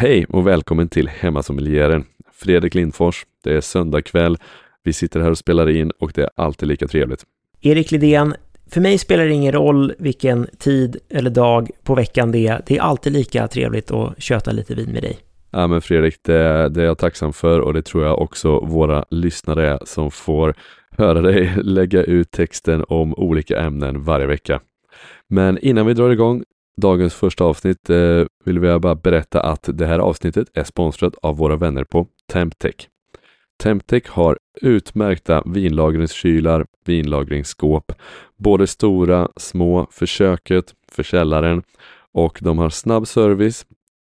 [0.00, 2.04] Hej och välkommen till Hemmasommelieren.
[2.32, 3.26] Fredrik Lindfors.
[3.44, 4.36] Det är söndag kväll.
[4.82, 7.24] Vi sitter här och spelar in och det är alltid lika trevligt.
[7.60, 8.34] Erik Lidén,
[8.70, 12.62] för mig spelar det ingen roll vilken tid eller dag på veckan det är.
[12.66, 15.18] Det är alltid lika trevligt att köta lite vin med dig.
[15.50, 19.04] Ja men Fredrik, det, det är jag tacksam för och det tror jag också våra
[19.10, 20.54] lyssnare är som får
[20.90, 24.60] höra dig lägga ut texten om olika ämnen varje vecka.
[25.28, 26.44] Men innan vi drar igång
[26.78, 31.36] dagens första avsnitt eh, vill vi bara berätta att det här avsnittet är sponsrat av
[31.36, 32.88] våra vänner på Temptech.
[33.62, 37.92] Temptech har utmärkta vinlagringskylar, vinlagringsskåp,
[38.36, 41.62] både stora, små för köket, för källaren
[42.12, 43.66] och de har snabb service,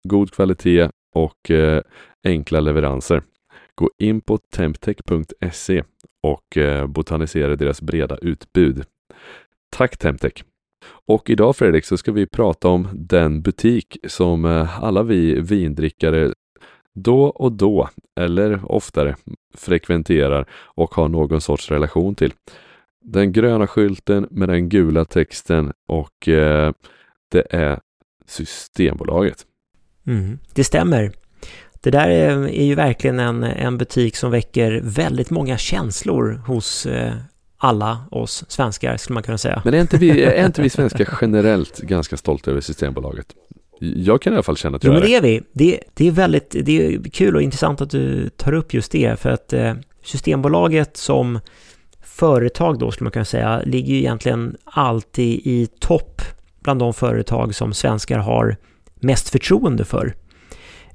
[0.08, 1.82] god kvalitet och eh,
[2.24, 3.22] enkla leveranser.
[3.74, 5.82] Gå in på temptech.se
[6.22, 8.84] och eh, botanisera deras breda utbud.
[9.70, 10.50] Tack Temptech!
[11.06, 16.33] Och idag Fredrik så ska vi prata om den butik som eh, alla vi vindrickare
[16.95, 17.89] då och då,
[18.20, 19.17] eller oftare,
[19.55, 22.33] frekventerar och har någon sorts relation till.
[23.05, 26.72] Den gröna skylten med den gula texten och eh,
[27.33, 27.81] det är
[28.27, 29.47] Systembolaget.
[30.06, 31.12] Mm, det stämmer.
[31.81, 36.87] Det där är, är, ju verkligen en, en butik som väcker väldigt många känslor hos
[36.87, 37.15] eh,
[37.62, 39.62] alla oss svenskar, skulle man kunna säga.
[39.64, 43.27] Men är inte vi, är inte vi svenskar generellt ganska stolta över Systembolaget?
[43.80, 45.42] Jag kan i alla fall känna att jag jo, men det är vi.
[45.53, 49.20] Det, det, är väldigt det är kul och intressant att du tar upp just det,
[49.20, 51.41] för att eh, Systembolaget som
[52.00, 56.22] företag då, skulle man kunna säga, ligger ju egentligen alltid i topp
[56.61, 58.56] bland de företag som svenskar har
[59.00, 60.14] mest förtroende för.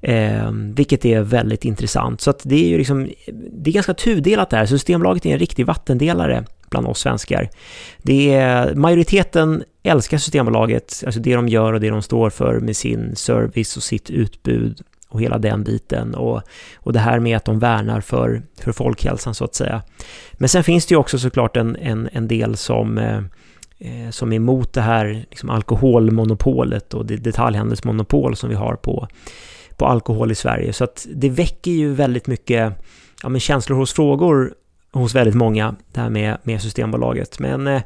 [0.02, 2.22] Eh, vilket är väldigt intressant.
[2.22, 3.10] Så att det är ju liksom,
[3.52, 4.66] det är ganska tudelat där.
[4.66, 7.50] Systembolaget är en riktig vattendelare bland oss svenskar.
[7.98, 12.78] Det är, majoriteten älskar Systembolaget, alltså det de gör och det de står för med
[12.78, 16.42] sin service och sitt utbud och hela den biten och,
[16.76, 19.82] och det här med att de värnar för, för folkhälsan så att säga.
[20.34, 23.18] Men sen finns det ju också såklart en, en, en del som eh,
[23.80, 29.08] eh som är emot det här liksom alkoholmonopolet och det detaljhandelsmonopol som vi har på,
[29.78, 30.74] på alkohol i Sverige.
[30.74, 32.74] Så att det väcker ju väldigt mycket
[33.24, 34.54] ja, men känslor hos frågor
[35.00, 37.40] hos väldigt många, det här med, med Systembolaget.
[37.40, 37.82] Men eh,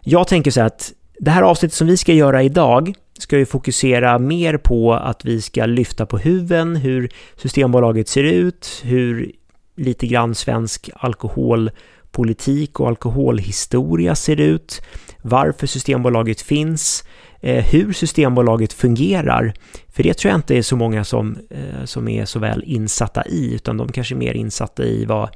[0.00, 3.46] jag tänker så här att det här avsnittet som vi ska göra idag ska ju
[3.46, 9.32] fokusera mer på att vi ska lyfta på huven, hur Systembolaget ser ut, hur
[9.76, 14.82] lite grann svensk alkoholpolitik och alkoholhistoria ser ut,
[15.22, 17.04] varför Systembolaget finns,
[17.40, 19.54] eh, hur Systembolaget fungerar.
[19.88, 23.26] För det tror jag inte är så många som, eh, som är så väl insatta
[23.26, 25.28] i, utan de kanske är mer insatta i vad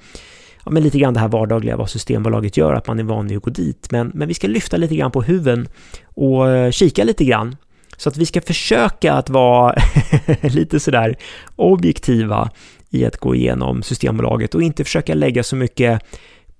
[0.68, 3.36] ja, men lite grann det här vardagliga, vad Systembolaget gör, att man är van vid
[3.36, 3.88] att gå dit.
[3.90, 5.68] Men, men vi ska lyfta lite grann på huven
[6.04, 7.56] och eh, kika lite grann.
[7.96, 9.74] Så att vi ska försöka att vara
[10.42, 11.16] lite sådär
[11.56, 12.50] objektiva
[12.90, 16.02] i att gå igenom Systembolaget och inte försöka lägga så mycket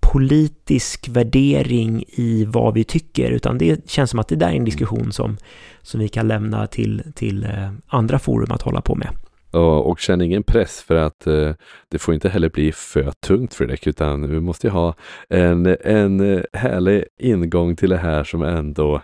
[0.01, 4.65] politisk värdering i vad vi tycker, utan det känns som att det där är en
[4.65, 5.37] diskussion som,
[5.83, 9.09] som vi kan lämna till, till eh, andra forum att hålla på med.
[9.51, 11.53] Och, och känn ingen press för att eh,
[11.89, 14.95] det får inte heller bli för tungt för dig utan vi måste ha
[15.29, 19.03] en, en härlig ingång till det här som ändå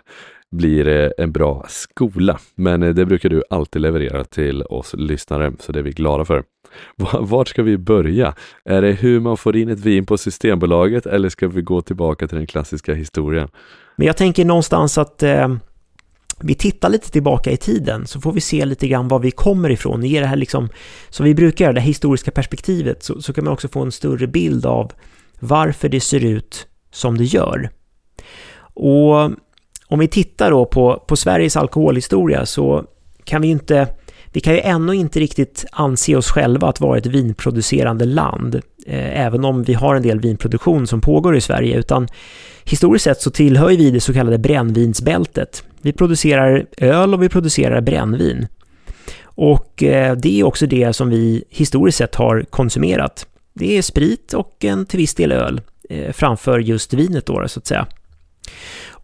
[0.51, 2.39] blir eh, en bra skola.
[2.55, 6.25] Men eh, det brukar du alltid leverera till oss lyssnare, så det är vi glada
[6.25, 6.43] för.
[7.19, 8.33] Vart ska vi börja?
[8.65, 12.27] Är det hur man får in ett vin på Systembolaget eller ska vi gå tillbaka
[12.27, 13.49] till den klassiska historien?
[13.95, 15.55] Men jag tänker någonstans att eh,
[16.39, 19.69] vi tittar lite tillbaka i tiden så får vi se lite grann var vi kommer
[19.69, 20.03] ifrån.
[20.03, 20.69] Ge det här liksom,
[21.09, 24.27] som vi brukar göra, det historiska perspektivet, så, så kan man också få en större
[24.27, 24.91] bild av
[25.39, 27.69] varför det ser ut som det gör.
[28.73, 29.31] Och
[29.87, 32.85] om vi tittar då på, på Sveriges alkoholhistoria så
[33.23, 33.87] kan vi inte,
[34.35, 38.55] vi kan ju ännu inte riktigt anse oss själva att vara ett vinproducerande land,
[38.85, 42.07] eh, även om vi har en del vinproduktion som pågår i Sverige, utan
[42.63, 45.63] historiskt sett så tillhör vi det så kallade brännvinsbältet.
[45.81, 48.47] Vi producerar öl och vi producerar brännvin.
[49.23, 53.27] Och eh, det är också det som vi historiskt sett har konsumerat.
[53.53, 57.59] Det är sprit och en till viss del öl eh, framför just vinet då, så
[57.59, 57.87] att säga.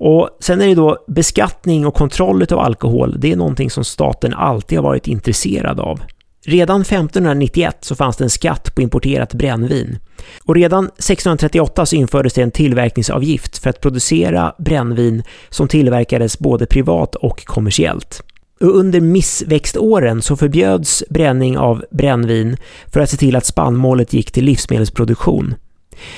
[0.04, 3.16] Och sen är det då beskattning och kontroll av alkohol.
[3.20, 6.02] Det är någonting som staten alltid har varit intresserad av.
[6.46, 9.98] Redan 1591 så fanns det en skatt på importerat brännvin.
[10.46, 16.66] Och redan 1638 så infördes det en tillverkningsavgift för att producera brännvin som tillverkades både
[16.66, 18.24] privat och kommersiellt.
[18.60, 22.58] Och under missväxtåren så förbjöds bränning av brännvin
[22.94, 25.56] för att se till att spannmålet gick till livsmedelsproduktion.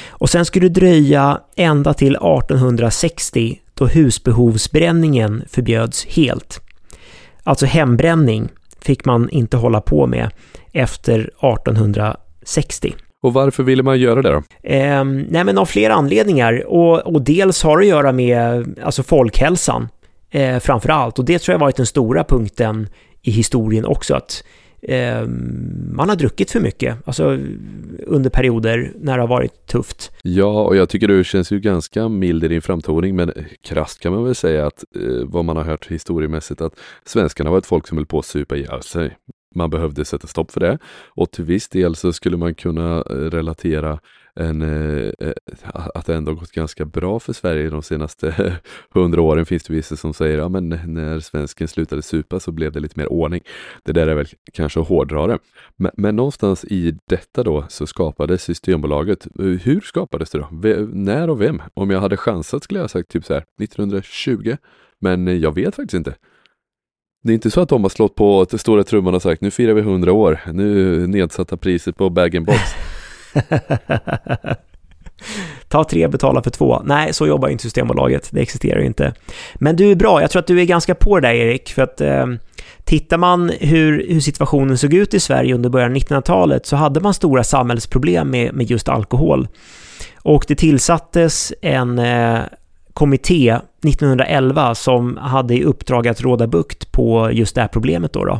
[0.08, 6.62] Och sen skulle det dröja ända till 1860 då husbehovsbränningen förbjöds helt.
[7.44, 8.50] Alltså hembränning
[8.82, 10.30] fick man inte hålla på med
[10.72, 12.94] efter 1860.
[13.24, 14.44] Och varför ville man göra det då?
[14.70, 19.04] Eh, nej men av flera anledningar och, och dels har det att göra med alltså
[19.04, 19.88] folkhälsan
[20.32, 22.88] eh, framför allt och det tror jag varit den stora punkten
[23.22, 24.44] i historien också att
[24.84, 25.28] eh,
[25.92, 27.40] man har druckit för mycket, alltså
[28.06, 30.12] under perioder när det har varit tufft.
[30.22, 33.34] Ja, och jag tycker du känns ju ganska mild i din framtoning, men
[33.64, 37.58] krasst kan man väl säga att eh, vad man har hört historiemässigt att svenskarna var
[37.58, 39.18] ett folk som höll på att supa ihjäl sig
[39.56, 40.78] man behövde sätta stopp för det.
[41.08, 44.00] Och till viss del så skulle man kunna eh, relatera
[44.36, 45.34] en, eh, eh,
[45.74, 48.56] att det ändå gått ganska bra för Sverige de senaste
[48.94, 52.72] hundra åren finns det vissa som säger, ja men när svensken slutade supa så blev
[52.72, 53.42] det lite mer ordning.
[53.84, 55.40] Det där är väl kanske att hårdra det.
[55.76, 59.28] Men, men någonstans i detta då så skapades Systembolaget.
[59.40, 60.50] Hur skapades det då?
[60.52, 61.62] V när och vem?
[61.74, 64.58] Om jag hade chansat skulle jag ha sagt typ så här 1920,
[65.00, 66.16] men jag vet faktiskt inte.
[67.26, 69.74] Det är inte så att de har slått på stora trumman och sagt nu firar
[69.74, 72.60] vi 100 år, nu nedsatta priser på bag-in-box.
[75.68, 76.82] Ta tre, betala för två.
[76.86, 78.30] Nej, så jobbar inte Systembolaget.
[78.32, 79.14] Det existerar ju inte.
[79.56, 80.22] Men du är bra.
[80.22, 81.70] Jag tror att du är ganska på det där, Erik.
[81.70, 82.26] För att eh,
[82.84, 87.00] tittar man hur, hur situationen såg ut i Sverige under början av 1900-talet så hade
[87.00, 89.48] man stora samhällsproblem med, med just alkohol.
[90.22, 92.40] Och det tillsattes en eh,
[92.94, 98.26] kommitté 1911 som hade i uppdrag att råda bukt på just det här problemet då.
[98.26, 98.40] då.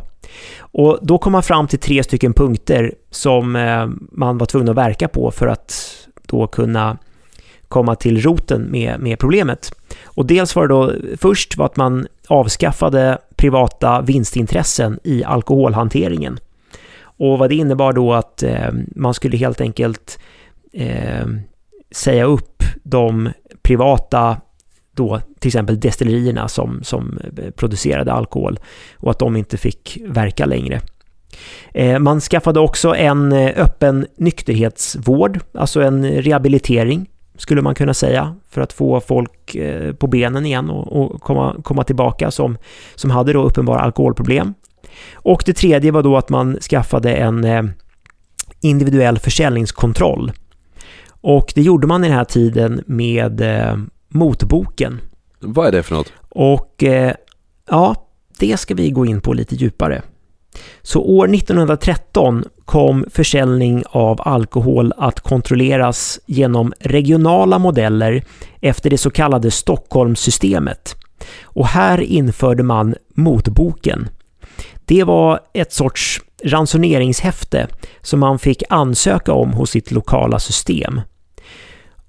[0.58, 4.76] Och då kom man fram till tre stycken punkter som eh, man var tvungen att
[4.76, 5.96] verka på för att
[6.26, 6.98] då kunna
[7.68, 9.72] komma till roten med, med problemet.
[10.04, 16.38] Och dels var det då först var att man avskaffade privata vinstintressen i alkoholhanteringen.
[17.00, 20.18] Och vad det innebar då att eh, man skulle helt enkelt
[20.72, 21.26] eh,
[21.90, 23.30] säga upp de
[23.64, 24.36] privata
[24.94, 28.58] då till exempel destillerierna som, som eh, producerade alkohol
[28.96, 30.80] och att de inte fick verka längre.
[31.74, 38.36] Eh, man skaffade också en eh, öppen nykterhetsvård, alltså en rehabilitering skulle man kunna säga,
[38.50, 39.56] för att få folk
[39.98, 42.58] på benen igen och, och komma, komma tillbaka som,
[42.94, 44.54] som hade då uppenbara alkoholproblem.
[45.14, 47.72] Och det tredje var då att man skaffade en
[48.60, 50.32] individuell försäljningskontroll.
[51.26, 53.42] Och det gjorde man i den här tiden med
[54.08, 55.00] Motboken.
[55.40, 56.12] Vad är det för något?
[56.28, 57.14] Och eh,
[57.70, 57.94] ja,
[58.38, 60.02] det ska vi gå in på lite djupare.
[60.82, 68.22] Så år 1913 kom försäljning av alkohol att kontrolleras genom regionala modeller
[68.60, 70.94] efter det så kallade Stockholmssystemet.
[71.42, 74.08] Och här införde man motboken.
[74.84, 77.68] Det var ett sorts ransoneringshäfte
[78.02, 81.00] som man fick ansöka om hos sitt lokala system.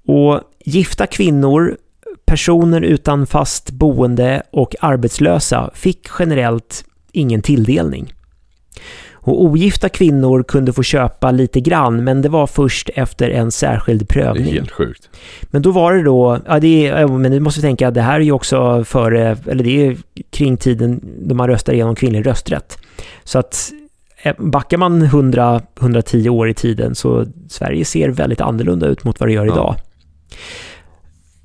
[0.06, 1.78] Och gifta kvinnor
[2.26, 8.14] Personer utan fast boende och arbetslösa fick generellt ingen tilldelning.
[9.12, 14.10] Och ogifta kvinnor kunde få köpa lite grann, men det var först efter en särskild
[14.10, 14.44] prövning.
[14.44, 15.10] Det är helt sjukt.
[15.42, 18.24] Men då var det då, ja det är, men du måste tänka, det här är
[18.24, 19.98] ju också före, eller det är
[20.30, 22.78] kring tiden då man röstar igenom kvinnlig rösträtt.
[23.24, 23.72] Så att
[24.24, 29.30] eh, backar man 100-110 år i tiden så Sverige ser väldigt annorlunda ut mot vad
[29.30, 29.76] det gör idag.
[29.78, 29.85] Ja.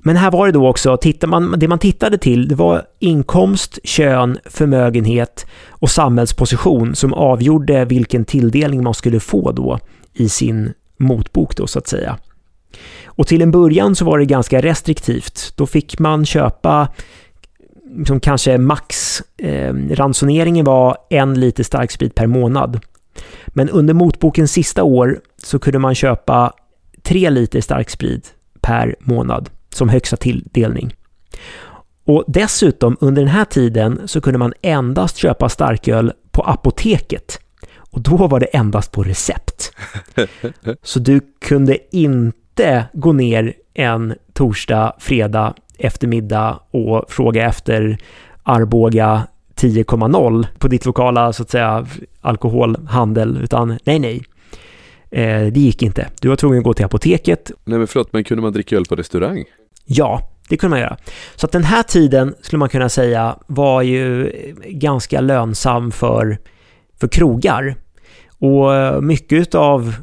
[0.03, 3.79] Men här var det då också, tittar man, det man tittade till, det var inkomst,
[3.83, 9.79] kön, förmögenhet och samhällsposition som avgjorde vilken tilldelning man skulle få då
[10.13, 12.17] i sin motbok då så att säga.
[13.05, 15.53] Och till en början så var det ganska restriktivt.
[15.55, 16.87] Då fick man köpa
[17.97, 22.79] liksom kanske max, eh, ransoneringen var en liter starksprit per månad.
[23.47, 26.53] Men under motbokens sista år så kunde man köpa
[27.03, 30.95] tre liter starksprit per månad som högsta tilldelning.
[32.05, 37.39] Och dessutom under den här tiden så kunde man endast köpa starköl på apoteket.
[37.77, 39.71] Och då var det endast på recept.
[40.83, 47.97] Så du kunde inte gå ner en torsdag, fredag eftermiddag och fråga efter
[48.43, 51.85] Arboga 10,0 på ditt lokala så att säga
[52.21, 54.23] alkoholhandel, utan nej, nej.
[55.11, 56.09] Eh, det gick inte.
[56.21, 57.51] Du var tvungen att gå till apoteket.
[57.63, 59.43] Nej men förlåt, men kunde man dricka öl på restaurang?
[59.85, 60.97] Ja, det kunde man göra.
[61.35, 64.31] Så att den här tiden skulle man kunna säga var ju
[64.65, 66.37] ganska lönsam för,
[66.99, 67.75] för krogar.
[68.39, 69.95] Och mycket av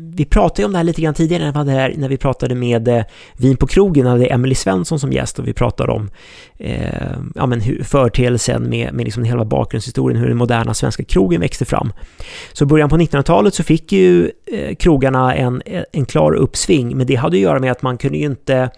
[0.00, 2.54] vi pratade ju om det här lite grann tidigare när vi, här, när vi pratade
[2.54, 3.02] med eh,
[3.36, 6.10] Vin på krogen, hade Emily Svensson som gäst och vi pratade om
[6.58, 11.40] eh, ja, men hur, företeelsen med, med liksom hela bakgrundshistorien, hur den moderna svenska krogen
[11.40, 11.92] växte fram.
[12.52, 17.06] Så i början på 1900-talet så fick ju eh, krogarna en, en klar uppsving, men
[17.06, 18.70] det hade att göra med att man kunde ju inte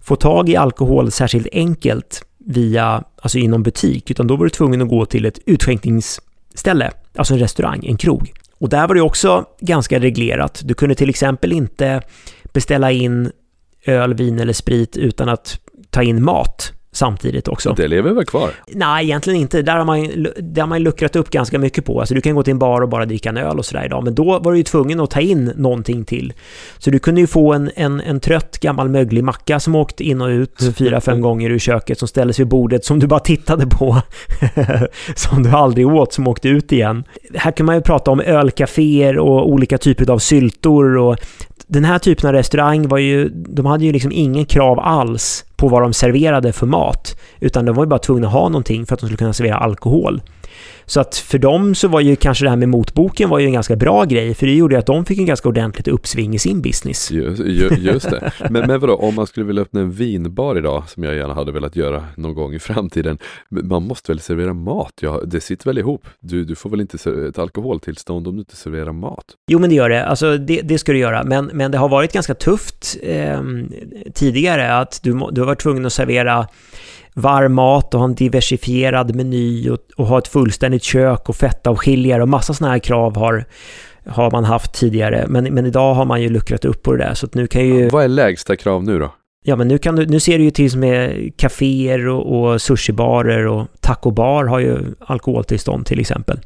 [0.00, 4.82] få tag i alkohol särskilt enkelt via, alltså inom butik, utan då var du tvungen
[4.82, 8.32] att gå till ett utskänkningsställe, alltså en restaurang, en krog.
[8.58, 10.60] Och där var det också ganska reglerat.
[10.64, 12.02] Du kunde till exempel inte
[12.52, 13.32] beställa in
[13.86, 15.60] öl, vin eller sprit utan att
[15.90, 17.74] ta in mat samtidigt också.
[17.76, 18.50] Det lever väl kvar?
[18.66, 19.62] Nej, egentligen inte.
[19.62, 22.00] Där har man, där har man luckrat upp ganska mycket på.
[22.00, 24.04] Alltså du kan gå till en bar och bara dricka en öl och sådär idag,
[24.04, 26.32] men då var du ju tvungen att ta in någonting till.
[26.78, 30.20] Så du kunde ju få en, en, en trött gammal möglig macka som åkte in
[30.20, 33.66] och ut fyra, fem gånger ur köket som ställdes vid bordet som du bara tittade
[33.66, 34.02] på.
[35.14, 37.04] som du aldrig åt, som åkte ut igen.
[37.34, 41.16] Här kan man ju prata om ölcaféer och olika typer av syltor och
[41.66, 45.68] den här typen av restaurang var ju, de hade ju liksom ingen krav alls på
[45.68, 48.94] vad de serverade för mat, utan de var ju bara tvungna att ha någonting för
[48.94, 50.22] att de skulle kunna servera alkohol.
[50.86, 53.52] Så att för dem så var ju kanske det här med motboken var ju en
[53.52, 56.62] ganska bra grej, för det gjorde att de fick en ganska ordentligt uppsving i sin
[56.62, 57.10] business.
[57.10, 57.42] Just,
[57.78, 58.32] just det.
[58.50, 61.52] Men, men vadå, om man skulle vilja öppna en vinbar idag, som jag gärna hade
[61.52, 64.92] velat göra någon gång i framtiden, man måste väl servera mat?
[65.00, 66.06] Ja, det sitter väl ihop?
[66.20, 69.24] Du, du får väl inte ett alkoholtillstånd om du inte serverar mat?
[69.50, 70.06] Jo, men det gör det.
[70.06, 71.24] Alltså, det, det ska du göra.
[71.24, 73.40] Men, men det har varit ganska tufft eh,
[74.14, 76.46] tidigare att du, du har varit tvungen att servera
[77.16, 82.22] varm mat och ha en diversifierad meny och, och ha ett fullständigt kök och fettavskiljare
[82.22, 83.44] och massa sådana här krav har,
[84.06, 85.24] har man haft tidigare.
[85.28, 87.66] Men, men idag har man ju luckrat upp på det där så att nu kan
[87.66, 87.88] ju...
[87.88, 89.14] Vad är lägsta krav nu då?
[89.44, 93.46] Ja, men nu, kan du, nu ser du ju till med kaféer och, och sushibarer
[93.46, 96.40] och tacobar har ju alkoholtillstånd till exempel.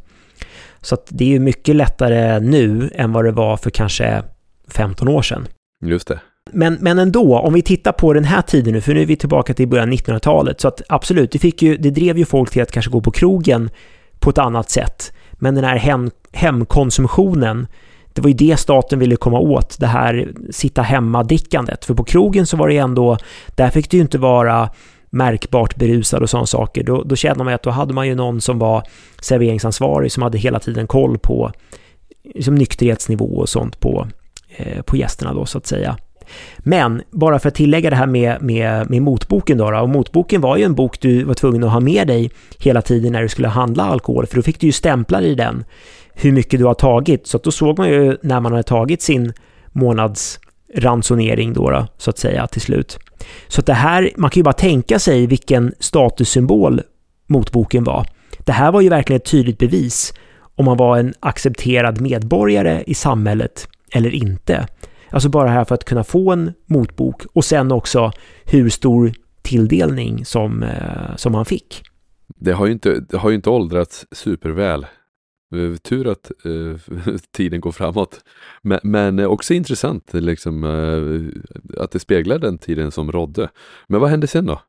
[0.81, 4.23] Så att det är ju mycket lättare nu än vad det var för kanske
[4.69, 5.49] 15 år sedan.
[5.85, 6.21] Just det.
[6.53, 9.17] Men, men ändå, om vi tittar på den här tiden nu, för nu är vi
[9.17, 12.51] tillbaka till början av 1900-talet, så att absolut, det, fick ju, det drev ju folk
[12.51, 13.71] till att kanske gå på krogen
[14.19, 15.13] på ett annat sätt.
[15.33, 17.67] Men den här hem, hemkonsumtionen,
[18.13, 21.85] det var ju det staten ville komma åt, det här sitta hemma-drickandet.
[21.85, 23.17] För på krogen så var det ju ändå,
[23.47, 24.71] där fick det ju inte vara
[25.11, 26.85] märkbart berusad och sådana saker.
[26.85, 28.83] Då, då kände man ju att då hade man ju någon som var
[29.23, 31.53] serveringsansvarig som hade hela tiden koll på
[32.35, 34.09] liksom nykterhetsnivå och sånt på,
[34.57, 35.97] eh, på gästerna då så att säga.
[36.59, 40.41] Men bara för att tillägga det här med, med, med motboken då, då, och motboken
[40.41, 43.29] var ju en bok du var tvungen att ha med dig hela tiden när du
[43.29, 45.65] skulle handla alkohol, för då fick du ju stämplar i den
[46.15, 49.03] hur mycket du har tagit, så att då såg man ju när man hade tagit
[49.03, 49.33] sin
[49.73, 52.99] månadsransonering då, då så att säga till slut.
[53.49, 56.81] Så att det här, man kan ju bara tänka sig vilken statussymbol
[57.27, 58.07] motboken var.
[58.39, 60.15] Det här var ju verkligen ett tydligt bevis
[60.57, 64.67] om man var en accepterad medborgare i samhället eller inte.
[65.11, 68.13] Alltså bara här för att kunna få en motbok och sen också
[68.45, 69.13] hur stor
[69.43, 71.83] tilldelning som, eh, som han fick.
[72.37, 74.87] Det har ju inte, det har ju inte åldrats superväl.
[75.83, 76.77] Tur att uh,
[77.37, 78.21] tiden går framåt.
[78.63, 81.33] Men, men också intressant liksom, uh,
[81.77, 83.49] att det speglar den tiden som rådde.
[83.87, 84.61] Men vad hände sen då?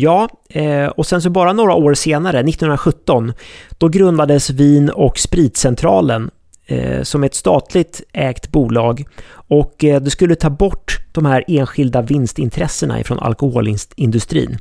[0.00, 3.32] Ja, eh, och sen så bara några år senare, 1917,
[3.78, 6.37] då grundades Vin och spritcentralen eh,
[6.70, 12.02] Eh, som ett statligt ägt bolag och eh, det skulle ta bort de här enskilda
[12.02, 14.58] vinstintressena ifrån alkoholindustrin.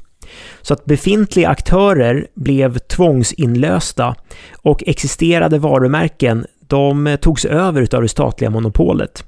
[0.61, 4.15] Så att befintliga aktörer blev tvångsinlösta
[4.61, 9.23] och existerade varumärken de eh, togs över av det statliga monopolet.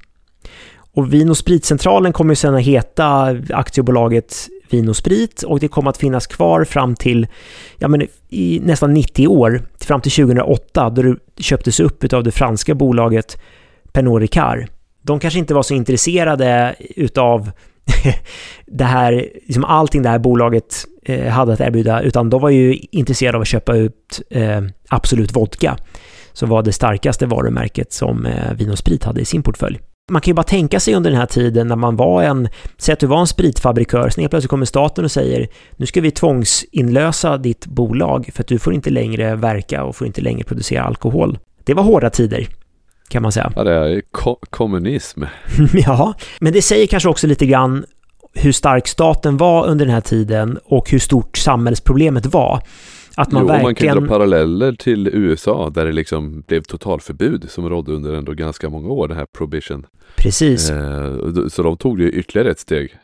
[0.92, 5.90] Och Vin och Spritcentralen kommer sen att heta aktiebolaget Vin och Sprit och det kommer
[5.90, 7.26] att finnas kvar fram till
[7.78, 12.32] ja, men i nästan 90 år, fram till 2008 då det köptes upp av det
[12.32, 13.38] franska bolaget
[13.92, 14.66] Pernod Ricard.
[15.02, 17.50] De kanske inte var så intresserade utav
[18.66, 19.12] det här,
[19.46, 23.42] liksom allting det här bolaget eh, hade att erbjuda, utan de var ju intresserade av
[23.42, 25.76] att köpa ut eh, Absolut Vodka,
[26.32, 29.80] som var det starkaste varumärket som eh, Vin och Sprit hade i sin portfölj
[30.10, 32.48] man kan ju bara tänka sig under den här tiden när man var en,
[32.78, 36.10] säg att du var en spritfabrikör, sen plötsligt kommer staten och säger nu ska vi
[36.10, 40.82] tvångsinlösa ditt bolag för att du får inte längre verka och får inte längre producera
[40.82, 41.38] alkohol.
[41.64, 42.48] Det var hårda tider,
[43.08, 43.52] kan man säga.
[43.56, 45.22] Ja, det är ko kommunism.
[45.72, 47.84] ja, men det säger kanske också lite grann
[48.34, 52.62] hur stark staten var under den här tiden och hur stort samhällsproblemet var.
[53.16, 53.64] Att man jo, verkligen...
[53.64, 58.32] man kan dra paralleller till USA där det liksom blev totalförbud som rådde under ändå
[58.32, 59.86] ganska många år, det här prohibition.
[60.16, 60.70] Precis.
[60.70, 62.94] Eh, så de tog ju ytterligare ett steg.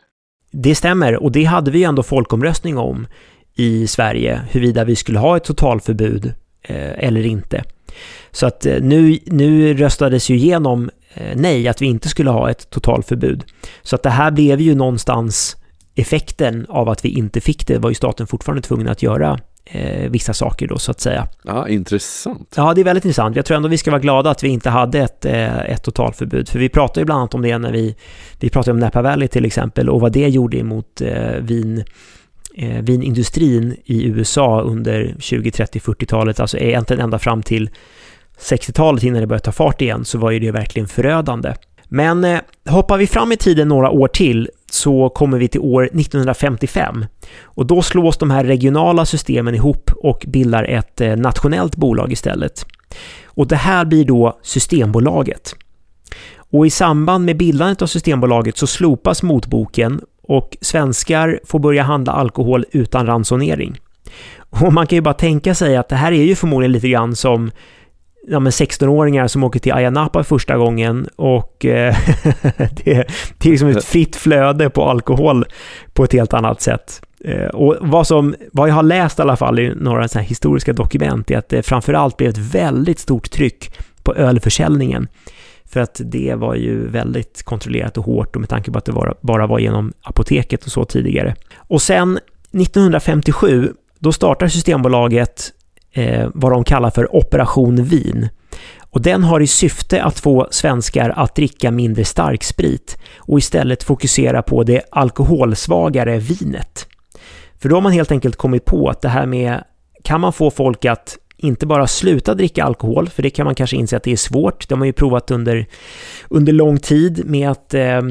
[0.52, 3.06] Det stämmer, och det hade vi ändå folkomröstning om
[3.54, 7.64] i Sverige, huruvida vi skulle ha ett totalförbud eh, eller inte.
[8.30, 12.50] Så att eh, nu, nu röstades ju igenom eh, nej, att vi inte skulle ha
[12.50, 13.44] ett totalförbud.
[13.82, 15.56] Så att det här blev ju någonstans
[15.94, 20.10] effekten av att vi inte fick det, var ju staten fortfarande tvungen att göra eh,
[20.10, 21.28] vissa saker då så att säga.
[21.42, 22.54] Ja, intressant.
[22.56, 23.36] Ja, det är väldigt intressant.
[23.36, 26.48] Jag tror ändå vi ska vara glada att vi inte hade ett, eh, ett totalförbud,
[26.48, 27.96] för vi pratade ju bland annat om det när vi,
[28.40, 31.84] vi pratade om Napa Valley till exempel och vad det gjorde emot eh, vin
[32.54, 37.70] eh, vinindustrin i USA under 20, 30, 40-talet, alltså egentligen ända fram till
[38.40, 41.54] 60-talet innan det började ta fart igen, så var ju det verkligen förödande.
[41.88, 45.84] Men eh, hoppar vi fram i tiden några år till så kommer vi till år
[45.84, 47.04] 1955
[47.42, 52.66] och då slås de här regionala systemen ihop och bildar ett eh, nationellt bolag istället.
[53.24, 55.54] Och det här blir då Systembolaget.
[56.50, 62.12] Och i samband med bildandet av Systembolaget så slopas motboken och svenskar får börja handla
[62.12, 63.80] alkohol utan ransonering.
[64.50, 67.16] Och man kan ju bara tänka sig att det här är ju förmodligen lite grann
[67.16, 67.50] som
[68.28, 71.96] ja, 16-åringar som åker till Ayia Napa första gången och eh,
[72.54, 73.06] det, är,
[73.38, 75.44] det är liksom ett fritt flöde på alkohol
[75.92, 77.02] på ett helt annat sätt.
[77.24, 80.72] Eh, och vad, som, vad jag har läst i alla fall i några så historiska
[80.72, 83.70] dokument är att det framförallt blev ett väldigt stort tryck
[84.02, 85.08] på ölförsäljningen.
[85.64, 88.92] För att det var ju väldigt kontrollerat och hårt och med tanke på att det
[88.92, 91.34] var, bara var genom apoteket och så tidigare.
[91.56, 92.18] Och sen
[92.52, 95.52] 1957, då startar Systembolaget
[95.96, 98.28] eh, vad de kallar för Operation Vin.
[98.90, 104.42] Och den har i syfte att få svenskar att dricka mindre starksprit och istället fokusera
[104.42, 106.86] på det alkoholsvagare vinet.
[107.58, 109.64] För då har man helt enkelt kommit på att det här med
[110.02, 113.76] kan man få folk att inte bara sluta dricka alkohol, för det kan man kanske
[113.76, 114.68] inse att det är svårt.
[114.68, 115.66] Det har man ju provat under,
[116.28, 118.02] under lång tid med att eh,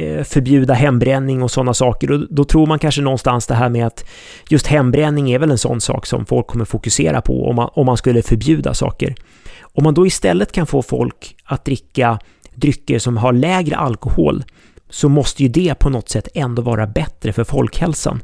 [0.00, 2.10] Eh, förbjuda hembränning och sådana saker.
[2.10, 4.04] Och då tror man kanske någonstans det här med att
[4.48, 7.86] just hembränning är väl en sån sak som folk kommer fokusera på om man, om
[7.86, 9.14] man skulle förbjuda saker.
[9.60, 12.18] Om man då istället kan få folk att dricka
[12.54, 14.44] drycker som har lägre alkohol
[14.90, 18.22] så måste ju det på något sätt ändå vara bättre för folkhälsan.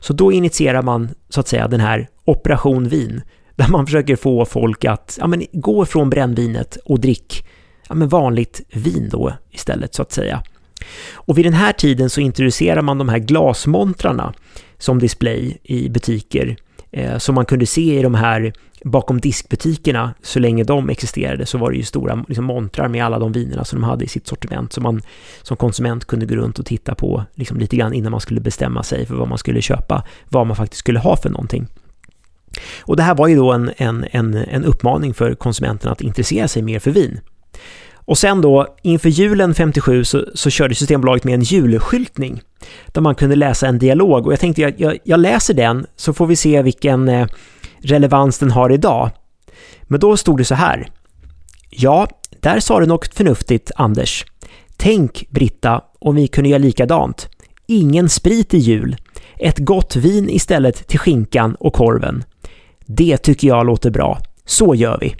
[0.00, 3.22] Så då initierar man så att säga den här Operation Vin
[3.56, 7.46] där man försöker få folk att ja, men, gå från brännvinet och drick
[7.88, 10.42] ja, men vanligt vin då istället så att säga.
[11.14, 14.34] Och vid den här tiden så introducerar man de här glasmontrarna
[14.78, 16.56] som display i butiker
[16.90, 18.52] eh, som man kunde se i de här
[18.84, 23.18] bakom diskbutikerna så länge de existerade så var det ju stora liksom, montrar med alla
[23.18, 25.02] de vinerna som de hade i sitt sortiment som man
[25.42, 28.82] som konsument kunde gå runt och titta på liksom, lite grann innan man skulle bestämma
[28.82, 31.66] sig för vad man skulle köpa, vad man faktiskt skulle ha för någonting.
[32.80, 36.48] Och det här var ju då en, en, en, en uppmaning för konsumenterna att intressera
[36.48, 37.20] sig mer för vin.
[38.04, 42.40] Och sen då, inför julen 57 så, så körde Systembolaget med en julskyltning
[42.86, 46.12] där man kunde läsa en dialog och jag tänkte jag, jag, jag läser den så
[46.12, 47.26] får vi se vilken eh,
[47.80, 49.10] relevans den har idag.
[49.82, 50.88] Men då stod det så här.
[51.70, 52.08] Ja,
[52.40, 54.24] där sa du något förnuftigt, Anders.
[54.76, 57.28] Tänk, Britta, om vi kunde göra likadant.
[57.66, 58.96] Ingen sprit i jul.
[59.38, 62.24] Ett gott vin istället till skinkan och korven.
[62.86, 64.18] Det tycker jag låter bra.
[64.44, 65.14] Så gör vi.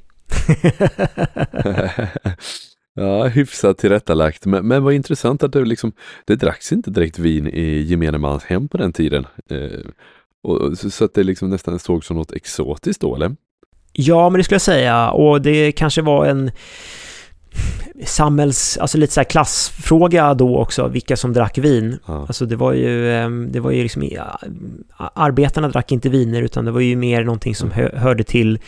[2.94, 4.46] ja, hyfsat tillrättalagt.
[4.46, 5.92] Men, men vad intressant att det liksom,
[6.24, 9.26] det dracks inte direkt vin i gemene mans hem på den tiden.
[9.50, 9.80] Eh,
[10.42, 13.37] och, så, så, att det liksom nästan såg som något exotiskt då, eller?
[13.92, 15.11] Ja, men det skulle jag säga.
[15.11, 16.50] Och det kanske var en
[18.04, 21.98] samhälls, alltså lite så här klassfråga då också, vilka som drack vin.
[22.07, 22.20] Ja.
[22.20, 24.11] Alltså det var ju, ehm, det var ju liksom,
[24.96, 28.59] arbetarna drack inte viner utan det var ju mer någonting som hö, hörde till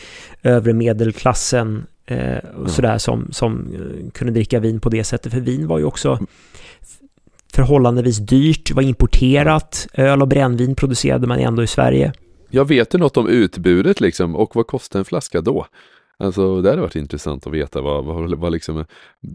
[0.42, 5.32] övre medelklassen eh, och sådär som, som eh, kunde dricka vin på det sättet.
[5.32, 6.18] För vin var ju också
[7.54, 9.86] förhållandevis dyrt, var importerat.
[9.94, 12.12] Öl och brännvin producerade man ändå i Sverige.
[12.50, 15.66] Jag vet du något om utbudet liksom och vad kostar en flaska då?
[16.18, 18.84] Alltså det hade varit intressant att veta vad, vad, vad liksom,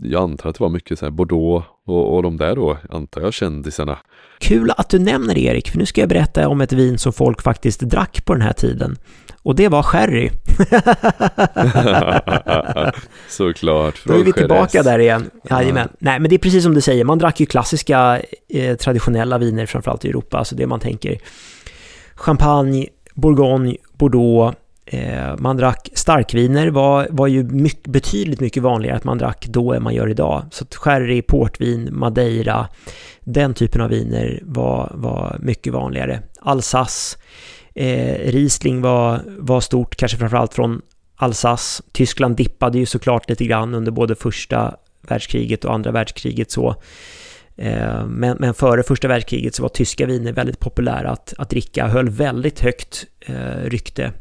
[0.04, 3.22] jag antar att det var mycket så här Bordeaux och, och de där då, antar
[3.22, 3.98] jag, kändisarna.
[4.40, 7.14] Kul att du nämner det Erik, för nu ska jag berätta om ett vin som
[7.14, 8.98] folk faktiskt drack på den här tiden.
[9.44, 10.30] Och det var sherry.
[13.30, 13.96] Såklart.
[14.06, 15.30] Då är vi tillbaka där igen.
[15.50, 15.88] Jajamän.
[15.92, 15.98] Ja.
[16.00, 19.66] Nej, men det är precis som du säger, man drack ju klassiska eh, traditionella viner,
[19.66, 21.18] framförallt i Europa, alltså det man tänker.
[22.16, 29.04] Champagne, Bourgogne, Bordeaux, Eh, man drack starkviner var, var ju mycket, betydligt mycket vanligare att
[29.04, 30.46] man drack då än man gör idag.
[30.52, 32.68] Så sherry, portvin, madeira,
[33.24, 36.22] den typen av viner var, var mycket vanligare.
[36.40, 37.18] Alsace,
[37.76, 40.82] eh, Riesling var, var stort, kanske framförallt från
[41.16, 41.84] Alsace.
[41.92, 46.76] Tyskland dippade ju såklart lite grann under både första världskriget och andra världskriget så.
[47.56, 51.88] Eh, men, men före första världskriget så var tyska viner väldigt populära att, att dricka,
[51.88, 54.12] höll väldigt högt eh, rykte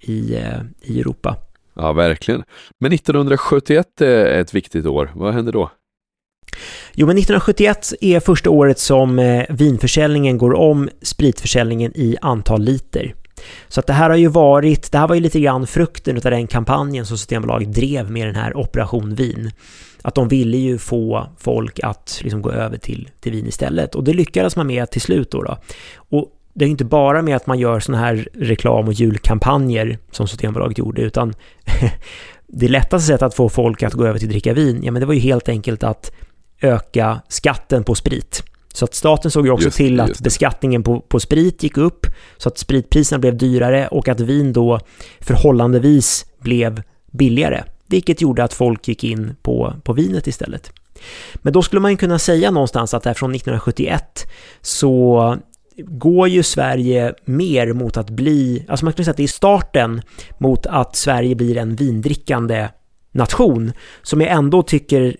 [0.00, 1.36] i, eh, i Europa.
[1.74, 2.42] Ja, verkligen.
[2.80, 5.10] Men 1971 är ett viktigt år.
[5.14, 5.70] Vad händer då?
[6.94, 13.14] Jo, men 1971 är första året som eh, vinförsäljningen går om spritförsäljningen i antal liter.
[13.68, 16.22] Så att det här har ju varit, det här var ju lite grann frukten av
[16.22, 19.50] den kampanjen som Systembolaget drev med den här Operation Vin.
[20.02, 24.04] Att de ville ju få folk att liksom gå över till, till vin istället och
[24.04, 25.42] det lyckades man med till slut då.
[25.42, 25.58] då.
[25.96, 29.98] Och det är ju inte bara med att man gör sådana här reklam och julkampanjer
[30.10, 31.34] som Systembolaget gjorde, utan
[32.46, 35.00] det lättaste sättet att få folk att gå över till att dricka vin, ja men
[35.00, 36.12] det var ju helt enkelt att
[36.60, 38.42] öka skatten på sprit.
[38.74, 42.06] Så att staten såg ju också just, till att beskattningen på, på sprit gick upp,
[42.36, 44.80] så att spritpriserna blev dyrare och att vin då
[45.20, 50.72] förhållandevis blev billigare, vilket gjorde att folk gick in på, på vinet istället.
[51.34, 54.26] Men då skulle man ju kunna säga någonstans att det är från 1971
[54.60, 55.36] så
[55.78, 60.02] går ju Sverige mer mot att bli, alltså man skulle säga att det är starten
[60.38, 62.68] mot att Sverige blir en vindrickande
[63.12, 65.16] nation, som jag ändå tycker,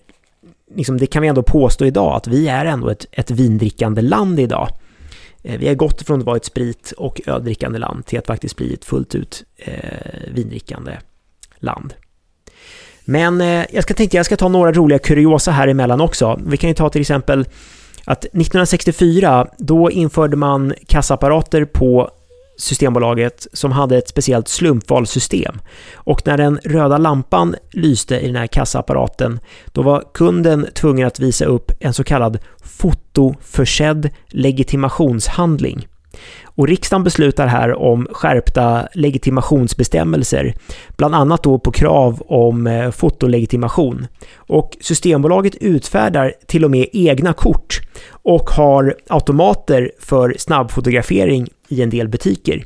[0.77, 4.39] liksom det kan vi ändå påstå idag, att vi är ändå ett, ett vindrickande land
[4.39, 4.69] idag.
[5.43, 8.55] Eh, vi har gått från att vara ett sprit och öldrickande land till att faktiskt
[8.55, 9.73] bli ett fullt ut eh,
[10.33, 10.97] vindrickande
[11.59, 11.93] land.
[13.05, 16.39] Men eh, jag ska tänkte jag ska ta några roliga kuriosa här emellan också.
[16.45, 17.45] Vi kan ju ta till exempel
[18.05, 22.11] att 1964, då införde man kassaapparater på
[22.57, 25.59] Systembolaget som hade ett speciellt slumpvalssystem.
[25.95, 31.19] Och när den röda lampan lyste i den här kassaapparaten, då var kunden tvungen att
[31.19, 35.87] visa upp en så kallad fotoförsedd legitimationshandling.
[36.45, 40.53] Och riksdagen beslutar här om skärpta legitimationsbestämmelser,
[40.97, 44.07] bland annat då på krav om eh, fotolegitimation.
[44.35, 51.89] Och Systembolaget utfärdar till och med egna kort och har automater för snabbfotografering i en
[51.89, 52.63] del butiker.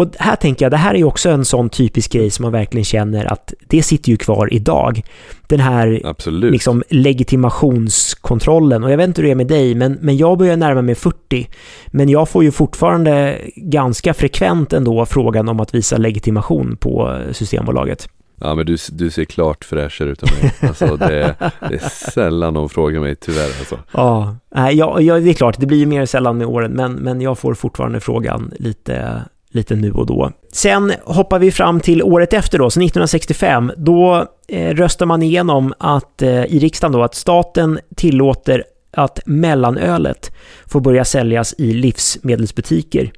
[0.00, 2.52] Och här tänker jag, det här är ju också en sån typisk grej som man
[2.52, 5.02] verkligen känner att det sitter ju kvar idag.
[5.46, 6.52] Den här Absolut.
[6.52, 8.84] Liksom, legitimationskontrollen.
[8.84, 10.94] Och jag vet inte hur det är med dig, men, men jag börjar närma mig
[10.94, 11.48] 40.
[11.86, 18.08] Men jag får ju fortfarande ganska frekvent ändå frågan om att visa legitimation på Systembolaget.
[18.40, 20.54] Ja men du, du ser klart fräschare ut än mig.
[20.68, 21.34] Alltså det,
[21.68, 23.78] det är sällan någon frågar mig tyvärr alltså.
[23.92, 27.20] Ja, ja, ja, det är klart, det blir ju mer sällan med åren, men, men
[27.20, 30.32] jag får fortfarande frågan lite, lite nu och då.
[30.52, 35.74] Sen hoppar vi fram till året efter då, så 1965, då eh, röstar man igenom
[35.78, 40.30] att, eh, i riksdagen då, att staten tillåter att mellanölet
[40.66, 43.12] får börja säljas i livsmedelsbutiker.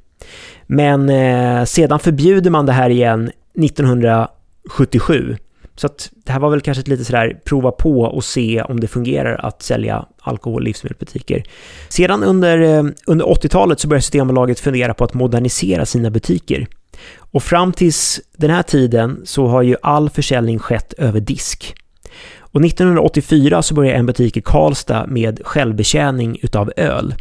[0.66, 5.36] Men eh, sedan förbjuder man det här igen 1977.
[5.82, 8.80] Så att det här var väl kanske ett lite sådär prova på och se om
[8.80, 11.42] det fungerar att sälja alkohol i livsmedelsbutiker.
[11.88, 16.66] Sedan under, eh, under 80-talet så började Systembolaget fundera på att modernisera sina butiker.
[17.16, 21.74] Och fram tills den här tiden så har ju all försäljning skett över disk.
[22.38, 27.14] Och 1984 så började en butik i Karlstad med självbetjäning utav öl.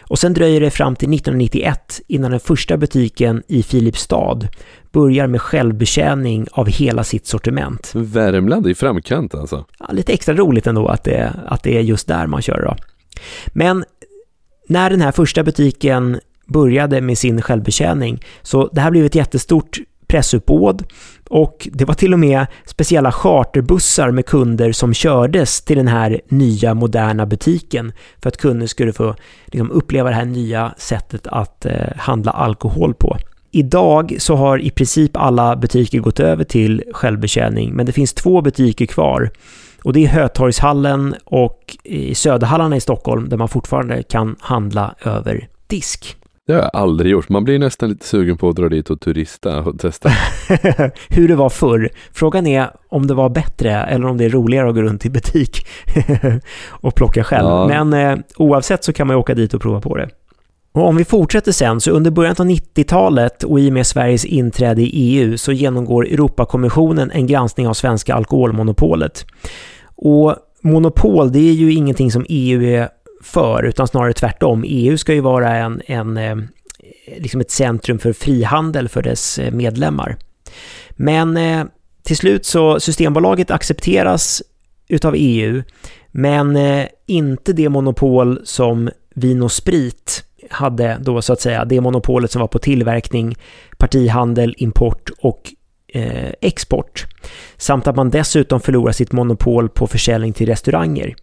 [0.00, 4.40] Och sen dröjer det fram till 1991 innan den första butiken i Filipstad
[4.92, 7.92] börjar med självbetjäning av hela sitt sortiment.
[7.94, 9.64] Värmland i framkant alltså?
[9.78, 12.76] Ja, lite extra roligt ändå att det, att det är just där man kör då.
[13.46, 13.84] Men
[14.68, 19.78] när den här första butiken började med sin självbetjäning, så det här blev ett jättestort
[20.06, 20.84] pressuppbåd
[21.28, 26.20] och det var till och med speciella charterbussar med kunder som kördes till den här
[26.28, 29.14] nya moderna butiken för att kunder skulle få
[29.46, 33.16] liksom, uppleva det här nya sättet att eh, handla alkohol på.
[33.50, 38.42] Idag så har i princip alla butiker gått över till självbetjäning, men det finns två
[38.42, 39.30] butiker kvar.
[39.84, 45.48] Och det är Hötorgshallen och i Söderhallarna i Stockholm där man fortfarande kan handla över
[45.66, 46.16] disk.
[46.46, 47.28] Det har jag aldrig gjort.
[47.28, 50.08] Man blir nästan lite sugen på att dra dit och turista och testa.
[51.08, 51.90] Hur det var förr.
[52.12, 55.10] Frågan är om det var bättre eller om det är roligare att gå runt i
[55.10, 55.66] butik
[56.68, 57.48] och plocka själv.
[57.48, 57.66] Ja.
[57.68, 60.08] Men eh, oavsett så kan man ju åka dit och prova på det.
[60.72, 64.24] Och om vi fortsätter sen, så under början av 90-talet och i och med Sveriges
[64.24, 69.26] inträde i EU så genomgår Europakommissionen en granskning av svenska alkoholmonopolet.
[69.96, 72.88] Och monopol, det är ju ingenting som EU är
[73.22, 74.64] för, utan snarare tvärtom.
[74.66, 76.36] EU ska ju vara en, en, eh,
[77.18, 80.16] liksom ett centrum för frihandel för dess eh, medlemmar.
[80.90, 81.64] Men eh,
[82.02, 84.42] till slut så Systembolaget accepteras
[84.88, 85.62] utav EU,
[86.10, 86.58] men
[87.06, 92.40] inte det monopol som Vin och Sprit hade då så att säga, det monopolet som
[92.40, 93.36] var på tillverkning,
[93.78, 95.54] partihandel, import och
[95.88, 97.06] eh, export.
[97.56, 101.14] Samt att man dessutom förlorar sitt monopol på försäljning till restauranger.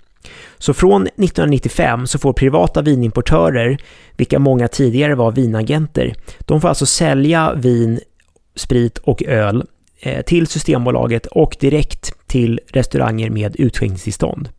[0.57, 3.77] Så från 1995 så får privata vinimportörer,
[4.17, 7.99] vilka många tidigare var vinagenter, de får alltså sälja vin,
[8.55, 9.63] sprit och öl
[10.01, 14.49] eh, till Systembolaget och direkt till restauranger med utskänkningstillstånd.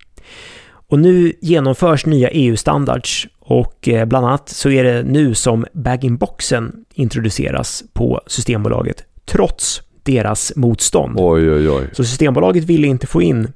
[0.89, 6.85] Och nu genomförs nya EU-standards och eh, bland annat så är det nu som bag-in-boxen
[6.95, 11.17] introduceras på Systembolaget, trots deras motstånd.
[11.19, 11.91] Oj, oj, oj.
[11.93, 13.53] Så Systembolaget ville inte få in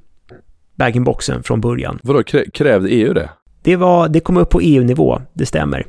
[0.75, 1.99] bag-in-boxen från början.
[2.03, 3.29] Vadå, krävde EU det?
[3.61, 5.85] Det, var, det kom upp på EU-nivå, det stämmer.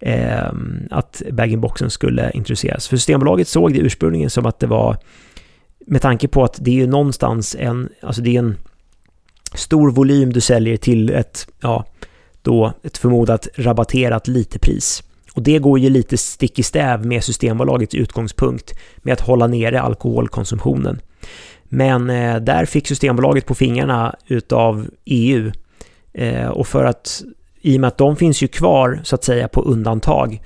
[0.00, 0.52] eh,
[0.90, 2.88] att bag-in-boxen skulle introduceras.
[2.88, 4.96] För Systembolaget såg det ursprungligen som att det var,
[5.86, 8.56] med tanke på att det är ju någonstans en, alltså det är en
[9.54, 11.84] stor volym du säljer till ett, ja,
[12.44, 15.02] då ett förmodat rabatterat litepris.
[15.34, 19.80] Och det går ju lite stick i stäv med Systembolagets utgångspunkt med att hålla nere
[19.80, 21.00] alkoholkonsumtionen.
[21.64, 25.52] Men eh, där fick Systembolaget på fingrarna utav EU.
[26.12, 27.22] Eh, och för att,
[27.60, 30.42] i och med att de finns ju kvar så att säga på undantag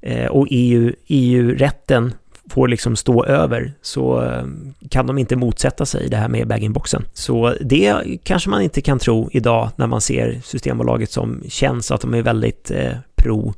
[0.00, 2.12] eh, och EU, EU-rätten
[2.50, 4.44] får liksom stå över så eh,
[4.90, 7.04] kan de inte motsätta sig det här med bag-in-boxen.
[7.12, 12.00] Så det kanske man inte kan tro idag när man ser Systembolaget som känns att
[12.00, 13.54] de är väldigt eh, pro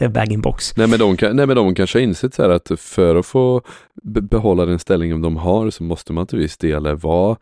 [0.10, 0.76] bag-in-box.
[0.76, 3.62] Nej men, de nej men de kanske har insett så här att för att få
[4.02, 7.36] behålla den ställningen de har så måste man till viss del vara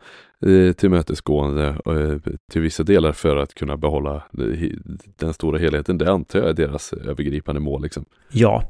[0.45, 4.23] eh, tillmötesgående eh, till vissa delar för att kunna behålla
[5.19, 5.97] den stora helheten.
[5.97, 7.83] Det antar jag är deras övergripande mål.
[7.83, 8.05] Liksom.
[8.31, 8.63] Ja,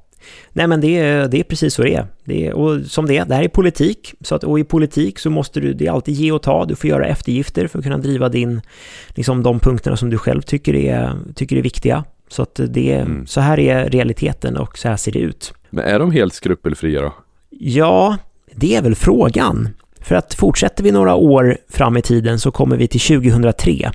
[0.53, 2.05] Nej men det är, det är precis så det är.
[2.23, 2.53] det är.
[2.53, 4.13] Och som det är, det här är politik.
[4.21, 6.65] Så att, och i politik så måste du, det är alltid ge och ta.
[6.65, 8.61] Du får göra eftergifter för att kunna driva din,
[9.07, 12.03] liksom de punkterna som du själv tycker är, tycker är viktiga.
[12.27, 13.27] Så att det, mm.
[13.27, 15.53] så här är realiteten och så här ser det ut.
[15.69, 17.13] Men är de helt skrupelfria då?
[17.49, 18.17] Ja,
[18.55, 19.69] det är väl frågan.
[20.01, 23.91] För att fortsätter vi några år fram i tiden så kommer vi till 2003.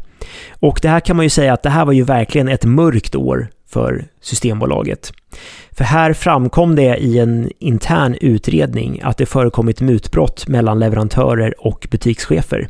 [0.51, 3.15] Och det här kan man ju säga att det här var ju verkligen ett mörkt
[3.15, 5.13] år för Systembolaget.
[5.73, 11.89] För här framkom det i en intern utredning att det förekommit mutbrott mellan leverantörer och
[11.91, 12.69] butikschefer.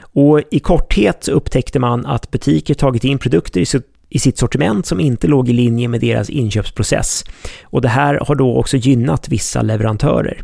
[0.00, 3.64] Och i korthet upptäckte man att butiker tagit in produkter
[4.08, 7.24] i sitt sortiment som inte låg i linje med deras inköpsprocess.
[7.62, 10.40] Och det här har då också gynnat vissa leverantörer.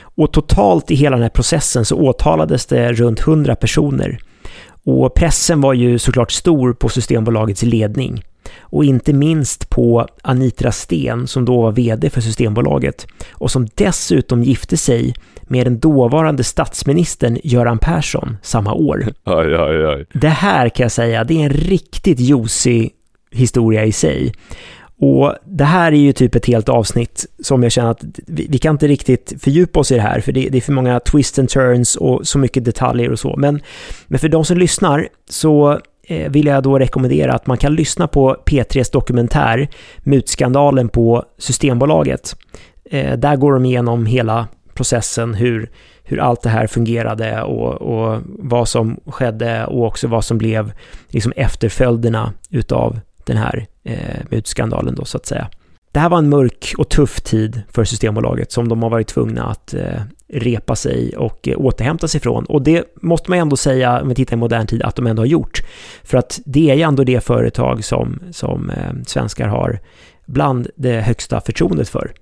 [0.00, 4.18] Och totalt i hela den här processen så åtalades det runt 100 personer.
[4.86, 8.22] Och pressen var ju såklart stor på Systembolagets ledning
[8.60, 14.42] och inte minst på Anitra Sten som då var VD för Systembolaget och som dessutom
[14.42, 19.06] gifte sig med den dåvarande statsministern Göran Persson samma år.
[19.24, 20.06] Aj, aj, aj.
[20.12, 22.90] Det här kan jag säga, det är en riktigt juicy
[23.30, 24.32] historia i sig.
[25.00, 28.58] Och det här är ju typ ett helt avsnitt som jag känner att vi, vi
[28.58, 31.38] kan inte riktigt fördjupa oss i det här, för det, det, är för många twists
[31.38, 33.36] and turns och så mycket detaljer och så.
[33.36, 33.60] Men,
[34.06, 38.08] men för de som lyssnar så Eh, vill jag då rekommendera att man kan lyssna
[38.08, 42.36] på P3s dokumentär Mutskandalen på Systembolaget.
[42.90, 45.70] Eh, där går de igenom hela processen, hur,
[46.04, 50.72] hur allt det här fungerade och, och vad som skedde och också vad som blev
[51.08, 55.48] liksom efterföljderna utav den här eh, mutskandalen då så att säga.
[55.92, 59.44] Det här var en mörk och tuff tid för Systembolaget som de har varit tvungna
[59.44, 62.44] att eh, repa sig och eh, återhämta sig från.
[62.44, 65.22] Och det måste man ändå säga, om vi tittar i modern tid, att de ändå
[65.22, 65.62] har gjort.
[66.04, 69.78] För att det är ju ändå det företag som, som eh, svenskar har
[70.26, 72.12] bland det högsta förtroendet för.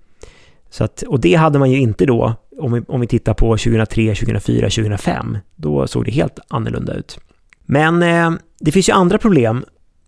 [0.70, 3.56] Så att, och det hade man ju inte då, om vi, om vi tittar på
[3.56, 5.38] 2003, 2004, 2005.
[5.56, 7.18] Då såg det helt annorlunda ut.
[7.64, 9.64] Men eh, det finns ju andra problem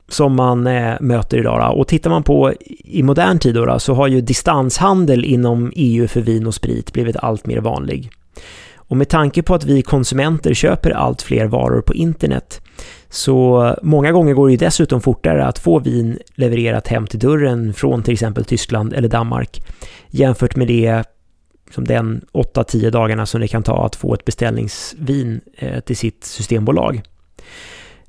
[0.08, 1.60] som man eh, möter idag.
[1.60, 1.80] Då.
[1.80, 2.52] Och tittar man på
[2.84, 6.92] i modern tid då, då, så har ju distanshandel inom EU för vin och sprit
[6.92, 8.10] blivit allt mer vanlig.
[8.76, 12.60] Och med tanke på att vi konsumenter köper allt fler varor på internet
[13.08, 17.72] så många gånger går det ju dessutom fortare att få vin levererat hem till dörren
[17.72, 19.60] från till exempel Tyskland eller Danmark
[20.10, 21.04] jämfört med det
[21.70, 26.24] som den 8-10 dagarna som det kan ta att få ett beställningsvin eh, till sitt
[26.24, 27.02] systembolag.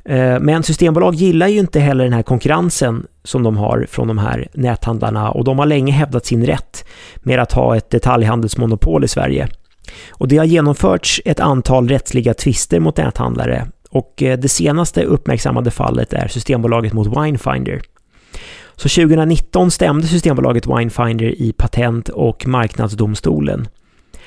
[0.07, 4.17] Eh, men Systembolag gillar ju inte heller den här konkurrensen som de har från de
[4.17, 9.07] här näthandlarna och de har länge hävdat sin rätt med att ha ett detaljhandelsmonopol i
[9.07, 9.47] Sverige.
[10.09, 15.71] Och det har genomförts ett antal rättsliga tvister mot näthandlare och eh, det senaste uppmärksammade
[15.71, 17.81] fallet är Systembolaget mot Winefinder.
[18.75, 23.67] Så 2019 stämde Systembolaget Winefinder i Patent- och marknadsdomstolen.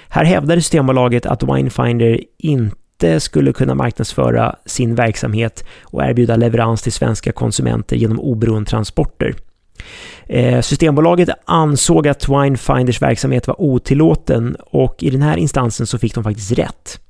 [0.09, 6.83] Här hävdade Systembolaget att Winefinder inte inte skulle kunna marknadsföra sin verksamhet och erbjuda leverans
[6.83, 9.35] till svenska konsumenter genom oberoende transporter.
[10.27, 16.15] Eh, Systembolaget ansåg att Winefinders verksamhet var otillåten och i den här instansen så fick
[16.15, 17.01] de faktiskt rätt.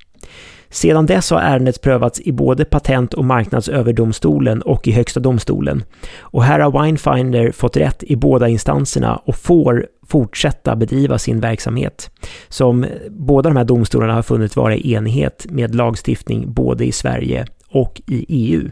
[0.69, 5.83] Sedan dess har ärendet prövats i både Patent och marknadsöverdomstolen och i Högsta domstolen.
[6.19, 12.11] Och här har Winefinder fått rätt i båda instanserna och får fortsätta bedriva sin verksamhet.
[12.49, 17.45] Som båda de här domstolarna har funnit vara i enighet med lagstiftning både i Sverige
[17.69, 18.69] och i EU.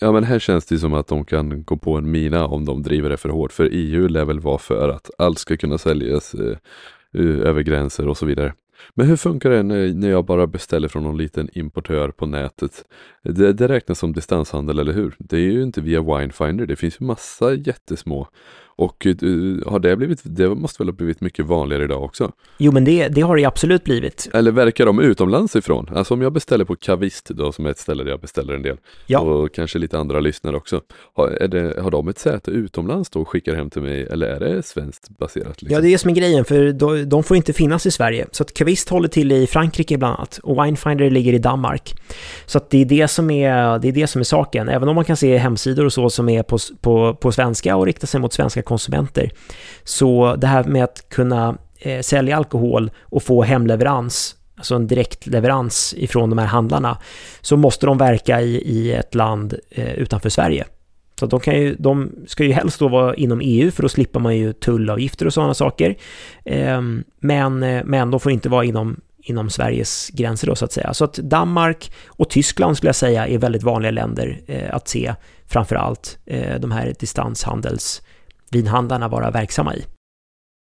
[0.00, 2.82] Ja men här känns det som att de kan gå på en mina om de
[2.82, 3.52] driver det för hårt.
[3.52, 6.56] För EU lär väl vara för att allt ska kunna säljas eh,
[7.14, 8.52] eh över gränser och så vidare.
[8.94, 9.62] Men hur funkar det
[9.92, 12.84] när jag bara beställer från någon liten importör på nätet?
[13.22, 15.14] Det, det räknas som distanshandel, eller hur?
[15.18, 18.28] Det är ju inte via Winefinder, det finns ju massa jättesmå
[18.80, 22.32] och uh, har det blivit, det måste väl ha blivit mycket vanligare idag också?
[22.58, 24.30] Jo men det, det har det absolut blivit.
[24.32, 25.88] Eller verkar de utomlands ifrån?
[25.94, 28.62] Alltså om jag beställer på Kavist då som är ett ställe där jag beställer en
[28.62, 28.76] del.
[29.06, 29.20] Ja.
[29.20, 30.80] Och kanske lite andra lyssnare också.
[31.14, 34.40] Har, det, har de ett säte utomlands då och skickar hem till mig eller är
[34.40, 35.62] det svenskt baserat?
[35.62, 35.74] Liksom?
[35.74, 38.26] Ja det är det som är grejen för de, de får inte finnas i Sverige.
[38.32, 41.94] Så att Kavist håller till i Frankrike bland annat och Winefinder ligger i Danmark.
[42.46, 44.68] Så att det är det som är, det är, det som är saken.
[44.68, 47.86] Även om man kan se hemsidor och så som är på, på, på svenska och
[47.86, 49.30] riktar sig mot svenska konsumenter.
[49.84, 55.94] Så det här med att kunna eh, sälja alkohol och få hemleverans, alltså en direktleverans
[55.96, 56.98] ifrån de här handlarna,
[57.40, 60.64] så måste de verka i, i ett land eh, utanför Sverige.
[61.20, 64.20] Så de, kan ju, de ska ju helst då vara inom EU för då slipper
[64.20, 65.96] man ju tullavgifter och sådana saker.
[66.44, 70.72] Ehm, eh, men, men de får inte vara inom, inom Sveriges gränser då så att
[70.72, 70.94] säga.
[70.94, 75.14] Så att Danmark och Tyskland skulle jag säga är väldigt vanliga länder eh, att se
[75.46, 78.02] framför allt eh, de här distanshandels
[78.50, 79.84] vinhandlarna vara verksamma i.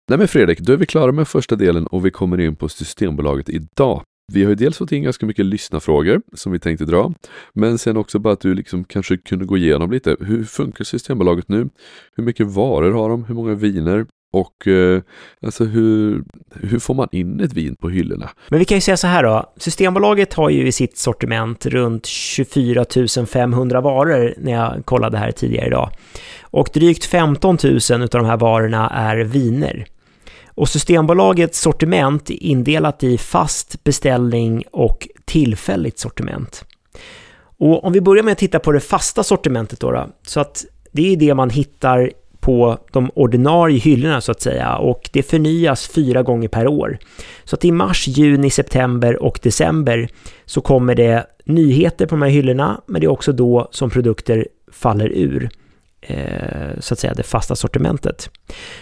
[0.09, 2.69] Nej men Fredrik, då är vi klara med första delen och vi kommer in på
[2.69, 4.03] Systembolaget idag.
[4.33, 7.13] Vi har ju dels fått in ganska mycket lyssnarfrågor som vi tänkte dra,
[7.55, 10.17] men sen också bara att du liksom kanske kunde gå igenom lite.
[10.21, 11.69] Hur funkar Systembolaget nu?
[12.17, 13.25] Hur mycket varor har de?
[13.25, 14.07] Hur många viner?
[14.35, 15.03] Och eh,
[15.43, 18.31] alltså hur, hur får man in ett vin på hyllorna?
[18.49, 22.07] Men vi kan ju säga så här då, Systembolaget har ju i sitt sortiment runt
[22.07, 22.85] 24
[23.27, 25.91] 500 varor när jag kollade här tidigare idag.
[26.43, 29.87] Och drygt 15 000 av de här varorna är viner.
[30.47, 36.65] Och Systembolagets sortiment är indelat i fast beställning och tillfälligt sortiment.
[37.59, 40.65] Och om vi börjar med att titta på det fasta sortimentet då, då så att
[40.93, 42.13] det är det man hittar
[42.45, 46.99] på de ordinarie hyllorna så att säga och det förnyas fyra gånger per år.
[47.45, 50.09] Så att i mars, juni, september och december
[50.45, 54.49] så kommer det nyheter på de här hyllorna men det är också då som produkter
[54.73, 55.51] faller ur
[56.01, 58.31] eh, så att säga det fasta sortimentet.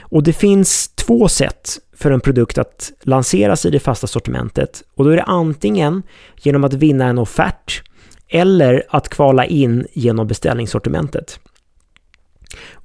[0.01, 5.05] Och det finns två sätt för en produkt att lanseras i det fasta sortimentet och
[5.05, 6.03] då är det antingen
[6.43, 7.83] genom att vinna en offert
[8.29, 11.39] eller att kvala in genom beställningssortimentet.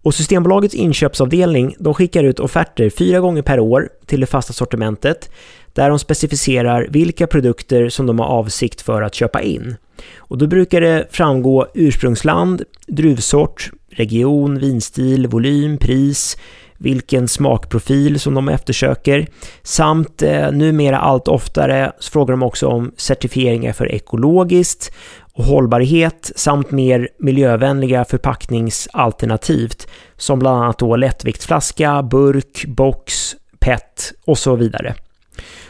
[0.04, 5.30] Och Systembolagets inköpsavdelning de skickar ut offerter fyra gånger per år till det fasta sortimentet
[5.74, 9.76] där de specificerar vilka produkter som de har avsikt för att köpa in.
[10.18, 16.38] Och då brukar det framgå ursprungsland, druvsort, region, vinstil, volym, pris,
[16.78, 19.28] vilken smakprofil som de eftersöker
[19.64, 24.94] samt eh, numera allt oftare så frågar de också om certifieringar för ekologiskt
[25.38, 29.72] och hållbarhet samt mer miljövänliga förpackningsalternativ
[30.16, 34.96] som bland annat då lättviktsflaska, burk, box, PET och så vidare.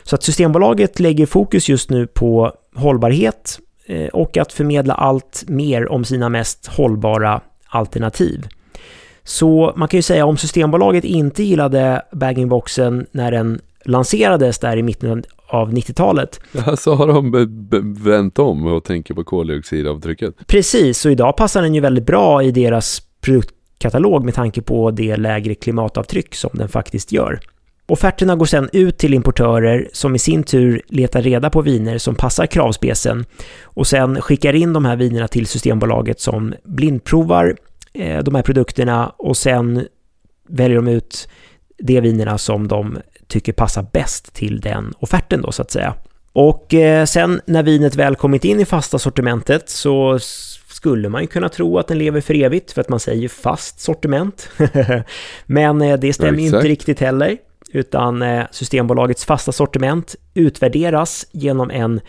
[0.03, 5.91] Så att Systembolaget lägger fokus just nu på hållbarhet eh, och att förmedla allt mer
[5.91, 8.47] om sina mest hållbara alternativ.
[9.23, 14.83] Så man kan ju säga om Systembolaget inte gillade bag-in-boxen när den lanserades där i
[14.83, 16.39] mitten av 90-talet.
[16.51, 17.31] Ja, så har de
[18.03, 20.47] vänt om och tänker på koldioxidavtrycket.
[20.47, 25.17] Precis, och idag passar den ju väldigt bra i deras produktkatalog med tanke på det
[25.17, 27.39] lägre klimatavtryck som den faktiskt gör.
[27.89, 32.15] Offerterna går sedan ut till importörer som i sin tur letar reda på viner som
[32.15, 33.25] passar kravspecen
[33.63, 37.55] och sen skickar in de här vinerna till Systembolaget som blindprovar
[37.93, 39.85] eh, de här produkterna och sen
[40.47, 41.29] väljer de ut
[41.77, 45.93] de vinerna som de tycker passar bäst till den offerten då så att säga.
[46.33, 50.19] Och eh, sen när vinet väl kommit in i fasta sortimentet så
[50.67, 53.79] skulle man ju kunna tro att den lever för evigt för att man säger fast
[53.79, 54.49] sortiment.
[55.45, 57.37] Men eh, det stämmer ju inte riktigt heller
[57.71, 62.01] utan eh, Systembolagets fasta sortiment utvärderas genom en,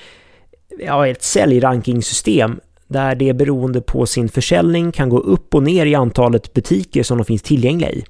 [0.79, 5.95] ja, ett säljrankingsystem där det beroende på sin försäljning kan gå upp och ner i
[5.95, 8.05] antalet butiker som de finns tillgängliga i.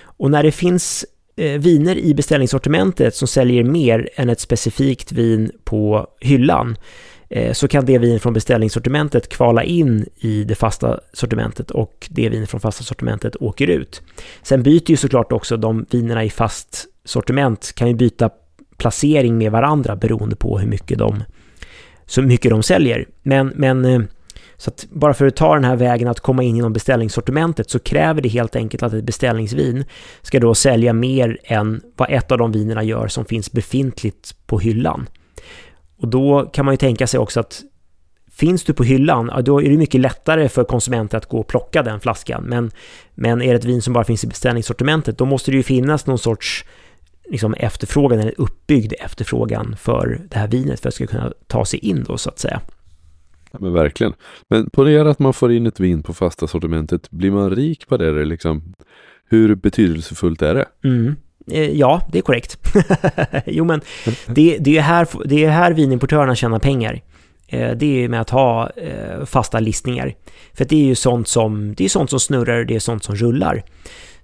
[0.00, 1.04] Och när det finns
[1.38, 6.76] Eh, viner i beställningssortimentet som säljer mer än ett specifikt vin på hyllan
[7.28, 12.28] eh, så kan det vin från beställningssortimentet kvala in i det fasta sortimentet och det
[12.28, 14.02] vin från fasta sortimentet åker ut.
[14.42, 18.30] Sen byter ju såklart också de vinerna i fast sortiment kan ju byta
[18.76, 21.22] placering med varandra beroende på hur mycket de,
[22.06, 23.06] så mycket de säljer.
[23.22, 24.00] Men, men eh,
[24.60, 27.78] så att bara för att ta den här vägen att komma in inom beställningssortimentet så
[27.78, 29.84] kräver det helt enkelt att ett beställningsvin
[30.22, 34.58] ska då sälja mer än vad ett av de vinerna gör som finns befintligt på
[34.58, 35.08] hyllan.
[36.00, 37.62] Och då kan man ju tänka sig också att
[38.30, 41.46] finns du på hyllan, ja, då är det mycket lättare för konsumenter att gå och
[41.46, 42.44] plocka den flaskan.
[42.44, 42.70] Men,
[43.14, 46.06] men är det ett vin som bara finns i beställningssortimentet, då måste det ju finnas
[46.06, 46.64] någon sorts
[47.28, 51.64] liksom, efterfrågan eller uppbyggd efterfrågan för det här vinet för att det ska kunna ta
[51.64, 52.60] sig in då så att säga.
[53.52, 54.12] Ja, men verkligen.
[54.48, 57.96] Men ponera att man får in ett vin på fasta sortimentet, blir man rik på
[57.96, 58.24] det?
[58.24, 58.74] Liksom,
[59.30, 60.64] Hur betydelsefullt är det?
[60.84, 61.16] Mm.
[61.50, 62.58] Eh, ja, det är korrekt.
[63.46, 63.80] jo, men
[64.26, 67.02] det, det, är här, det är här vinimportörerna tjänar pengar.
[67.48, 70.14] Eh, det är med att ha eh, fasta listningar.
[70.52, 73.14] För det är ju sånt som, det är sånt som snurrar, det är sånt som
[73.14, 73.62] rullar.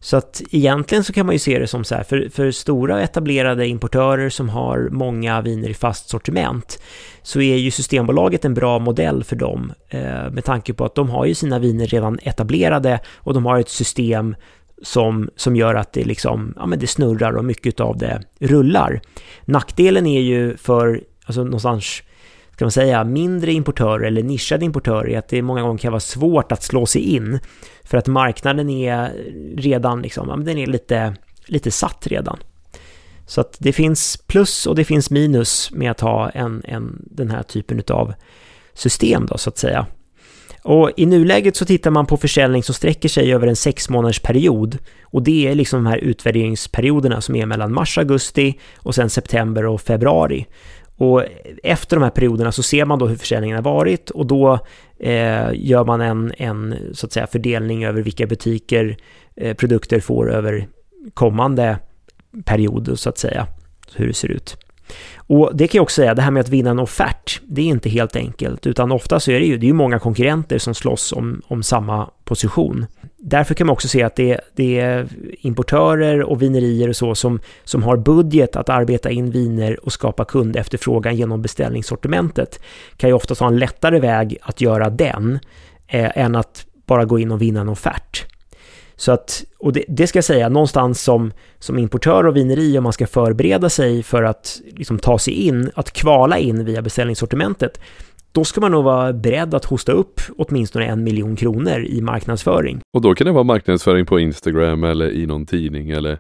[0.01, 3.03] Så att egentligen så kan man ju se det som så här, för, för stora
[3.03, 6.79] etablerade importörer som har många viner i fast sortiment
[7.25, 11.11] så är ju Systembolaget en bra modell för dem eh, med tanke på att de
[11.11, 14.37] har ju sina viner redan etablerade och de har ett system
[14.83, 19.01] som, som gör att det liksom, ja men det snurrar och mycket av det rullar.
[19.45, 22.03] Nackdelen är ju för, alltså någonstans,
[22.53, 26.01] ska man säga, mindre importörer eller nischade importörer är att det många gånger kan vara
[26.01, 27.39] svårt att slå sig in.
[27.85, 29.13] För att marknaden är
[29.57, 31.17] redan liksom, ja, men den är lite,
[31.47, 32.39] lite satt redan.
[33.27, 37.31] Så att det finns plus och det finns minus med att ha en, en, den
[37.31, 38.15] här typen av
[38.75, 39.87] system då så att säga.
[40.63, 44.21] Och i nuläget så tittar man på försäljning som sträcker sig över en sex månaders
[44.21, 44.79] period.
[45.03, 49.67] Och det är liksom de här utvärderingsperioderna som är mellan mars, augusti och sen september
[49.67, 50.47] och februari.
[50.97, 51.23] Och
[51.63, 54.59] efter de här perioderna så ser man då hur försäljningen har varit och då
[55.01, 58.97] eh, gör man en, en så att säga, fördelning över vilka butiker
[59.37, 60.69] eh, produkter får över
[61.15, 61.79] kommande
[62.45, 63.47] period så att säga,
[63.95, 64.57] hur det ser ut.
[65.17, 67.67] Och det kan jag också säga, det här med att vinna en offert, det är
[67.67, 70.75] inte helt enkelt, utan ofta så är det ju, det är ju många konkurrenter som
[70.75, 72.87] slåss om, om samma position.
[73.17, 75.09] Därför kan man också se att det, det är
[75.41, 80.25] importörer och vinerier och så som, som har budget att arbeta in viner och skapa
[80.25, 82.61] kundefterfrågan genom beställningssortimentet
[82.97, 85.39] kan ju ofta ha en lättare väg att göra den
[85.87, 88.34] eh, än att bara gå in och vinna en offert.
[88.97, 92.85] Så att, och det, det, ska jag säga, någonstans som, som importör och vineri, om
[92.85, 97.81] man ska förbereda sig för att liksom, ta sig in, att kvala in via beställningssortimentet,
[98.33, 102.81] då ska man nog vara beredd att hosta upp åtminstone en miljon kronor i marknadsföring.
[102.95, 106.19] Och då kan det vara marknadsföring på Instagram eller i någon tidning eller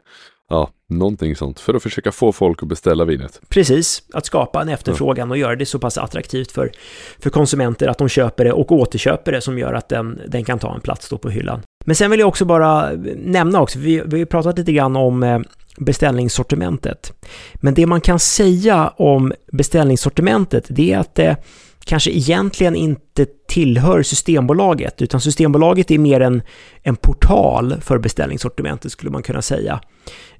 [0.54, 3.40] ja, någonting sånt för att försöka få folk att beställa vinet.
[3.48, 6.72] Precis, att skapa en efterfrågan och göra det så pass attraktivt för,
[7.18, 10.58] för konsumenter att de köper det och återköper det som gör att den, den kan
[10.58, 11.62] ta en plats då på hyllan.
[11.84, 15.22] Men sen vill jag också bara nämna också, vi, vi har pratat lite grann om
[15.22, 15.40] eh,
[15.76, 17.12] beställningssortimentet.
[17.54, 21.36] Men det man kan säga om beställningssortimentet, det är att det
[21.84, 26.42] kanske egentligen inte tillhör Systembolaget, utan Systembolaget är mer en,
[26.82, 29.80] en portal för beställningssortimentet skulle man kunna säga.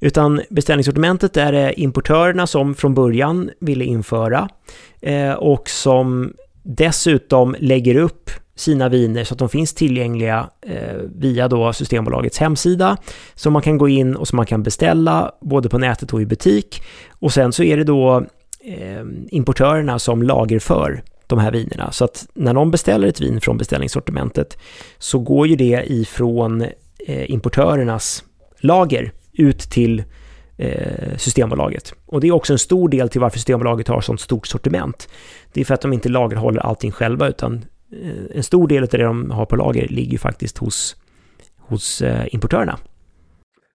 [0.01, 4.49] Utan beställningssortimentet är det importörerna som från början ville införa
[5.01, 6.33] eh, och som
[6.63, 12.97] dessutom lägger upp sina viner så att de finns tillgängliga eh, via då Systembolagets hemsida
[13.35, 16.27] som man kan gå in och som man kan beställa både på nätet och i
[16.27, 16.83] butik.
[17.21, 18.17] Och sen så är det då
[18.65, 21.03] eh, importörerna som lagerför
[21.35, 21.93] de här vinerna.
[21.93, 24.59] Så att när någon beställer ett vin från beställningssortimentet
[24.99, 26.63] så går ju det ifrån
[27.07, 28.25] eh, importörernas
[28.61, 30.05] lager ut till
[30.57, 31.95] eh, Systembolaget.
[32.07, 35.09] Och det är också en stor del till varför Systembolaget har sånt stort sortiment.
[35.53, 37.65] Det är för att de inte lagerhåller allting själva utan
[38.03, 40.97] Eh, en stor del av det de har på lager ligger faktiskt hos,
[41.59, 42.79] hos eh, importörerna.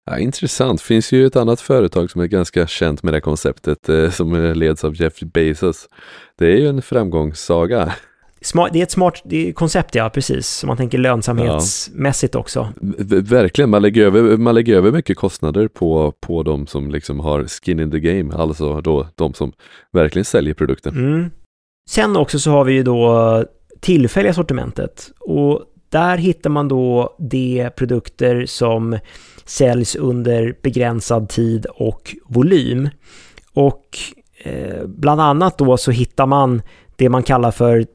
[0.06, 0.80] Ja, intressant.
[0.80, 4.84] finns ju ett annat företag som är ganska känt med det konceptet eh, som leds
[4.84, 5.88] av Jeff Bezos.
[6.38, 7.94] Det är ju en framgångssaga.
[8.42, 9.22] Smart, det är ett smart
[9.54, 10.46] koncept, ja, precis.
[10.46, 12.40] Som man tänker lönsamhetsmässigt ja.
[12.40, 12.68] också.
[12.80, 17.20] V verkligen, man lägger, över, man lägger över mycket kostnader på, på de som liksom
[17.20, 19.52] har skin in the game, alltså då de som
[19.92, 20.94] verkligen säljer produkten.
[20.96, 21.30] Mm.
[21.90, 23.44] Sen också så har vi ju då
[23.80, 25.10] tillfälliga sortimentet.
[25.20, 28.98] Och där hittar man då de produkter som
[29.50, 32.88] säljs under begränsad tid och volym.
[33.54, 33.98] Och
[34.42, 36.62] eh, bland annat då så hittar man
[36.96, 37.86] det man kallar för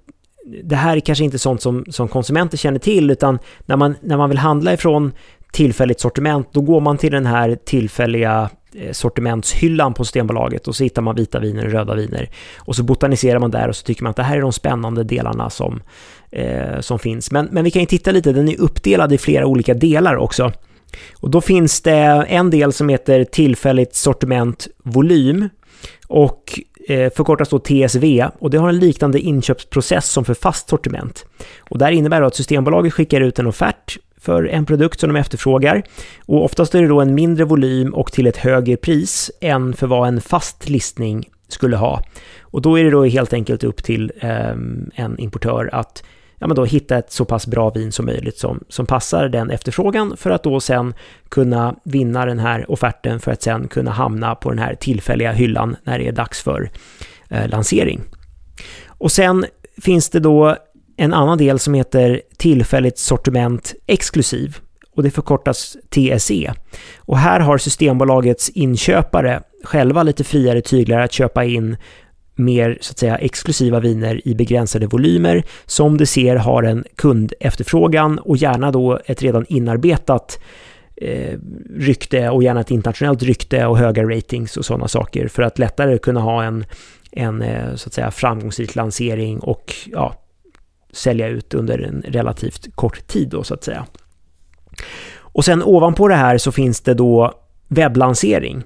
[0.63, 4.17] det här är kanske inte sånt som, som konsumenter känner till, utan när man, när
[4.17, 5.11] man vill handla ifrån
[5.51, 10.83] tillfälligt sortiment, då går man till den här tillfälliga eh, sortimentshyllan på Systembolaget och så
[10.83, 12.29] hittar man vita viner och röda viner.
[12.57, 15.03] Och så botaniserar man där och så tycker man att det här är de spännande
[15.03, 15.81] delarna som,
[16.31, 17.31] eh, som finns.
[17.31, 20.51] Men, men vi kan ju titta lite, den är uppdelad i flera olika delar också.
[21.13, 25.49] Och då finns det en del som heter tillfälligt sortiment volym
[26.07, 31.25] och eh, förkortas då TSV och det har en liknande inköpsprocess som för fast sortiment.
[31.59, 35.19] Och det innebär innebär att Systembolaget skickar ut en offert för en produkt som de
[35.19, 35.83] efterfrågar.
[36.25, 39.87] Och oftast är det då en mindre volym och till ett högre pris än för
[39.87, 42.01] vad en fast listning skulle ha.
[42.41, 44.49] Och då är det då helt enkelt upp till eh,
[44.95, 46.03] en importör att
[46.39, 49.51] ja, men då hitta ett så pass bra vin som möjligt som, som passar den
[49.51, 50.93] efterfrågan för att då sen
[51.29, 55.75] kunna vinna den här offerten för att sen kunna hamna på den här tillfälliga hyllan
[55.83, 56.69] när det är dags för
[57.29, 58.01] eh, lansering.
[58.87, 59.45] Och sen
[59.81, 60.55] finns det då
[60.97, 64.57] en annan del som heter tillfälligt sortiment exklusiv.
[64.95, 66.53] och det förkortas TSE.
[66.97, 71.77] Och här har Systembolagets inköpare själva lite friare tyglar att köpa in
[72.35, 78.19] mer så att säga exklusiva viner i begränsade volymer som du ser har en kundefterfrågan
[78.19, 80.39] och gärna då ett redan inarbetat
[80.95, 81.37] eh,
[81.75, 85.97] rykte och gärna ett internationellt rykte och höga ratings och sådana saker för att lättare
[85.97, 86.65] kunna ha en,
[87.11, 90.15] en eh, så att säga framgångsrik lansering och ja,
[90.93, 93.85] sälja ut under en relativt kort tid då så att säga.
[95.17, 97.33] Och sen ovanpå det här så finns det då
[97.67, 98.63] webblansering.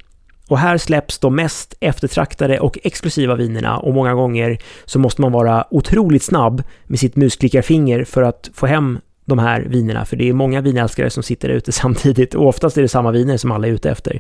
[0.50, 5.32] Och här släpps de mest eftertraktade och exklusiva vinerna och många gånger så måste man
[5.32, 10.30] vara otroligt snabb med sitt musklickarfinger för att få hem de här vinerna, för det
[10.30, 13.68] är många vinälskare som sitter ute samtidigt och oftast är det samma viner som alla
[13.68, 14.20] är ute efter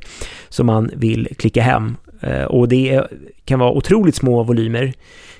[0.49, 1.97] som man vill klicka hem.
[2.21, 3.03] Eh, och det
[3.45, 4.93] kan vara otroligt små volymer.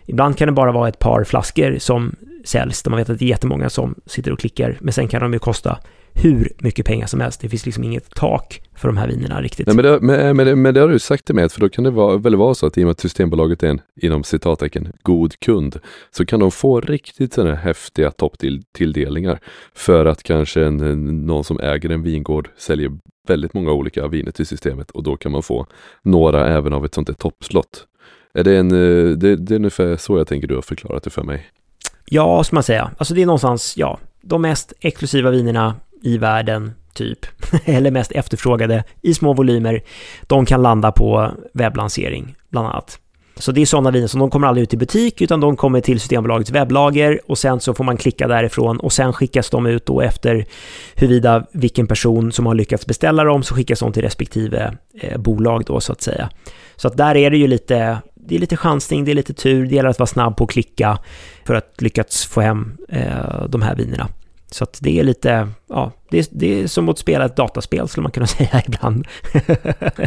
[0.06, 2.16] Ibland kan det bara vara ett par flaskor som
[2.46, 5.22] säljs, där man vet att det är jättemånga som sitter och klickar, men sen kan
[5.22, 5.78] de ju kosta
[6.22, 7.42] hur mycket pengar som helst.
[7.42, 9.68] Det finns liksom inget tak för de här vinerna riktigt.
[9.68, 11.84] Nej, men, det, men, men, men det har du sagt till mig, för då kan
[11.84, 14.92] det vara, väl vara så att i och med att Systembolaget är en, inom citattecken,
[15.04, 15.80] god kund,
[16.12, 19.40] så kan de få riktigt sådana häftiga topptilldelningar
[19.74, 22.92] för att kanske en, någon som äger en vingård säljer
[23.28, 25.68] väldigt många olika viner till systemet och då kan man få
[26.02, 27.86] några även av ett sånt här toppslott.
[28.34, 31.10] Är det, en, eh, det, det är ungefär så jag tänker du har förklarat det
[31.10, 31.48] för mig.
[32.06, 32.92] Ja, ska man säga.
[32.98, 37.20] Alltså det är någonstans, ja, de mest exklusiva vinerna i världen, typ,
[37.66, 39.82] eller mest efterfrågade i små volymer,
[40.28, 43.00] de kan landa på webblansering, bland annat.
[43.40, 45.82] Så det är sådana viner som de kommer aldrig ut i butik, utan de kommer
[45.82, 49.86] till Systembolagets webblager och sen så får man klicka därifrån och sen skickas de ut
[49.86, 50.46] då efter
[50.96, 55.64] huruvida vilken person som har lyckats beställa dem så skickas de till respektive eh, bolag
[55.66, 56.30] då så att säga.
[56.76, 59.66] Så att där är det ju lite, det är lite chansning, det är lite tur,
[59.66, 61.00] det gäller att vara snabb på att klicka
[61.46, 64.08] för att lyckas få hem eh, de här vinerna.
[64.52, 67.88] Så att det är lite, ja, det är, det är som att spela ett dataspel
[67.88, 69.08] skulle man kunna säga ibland.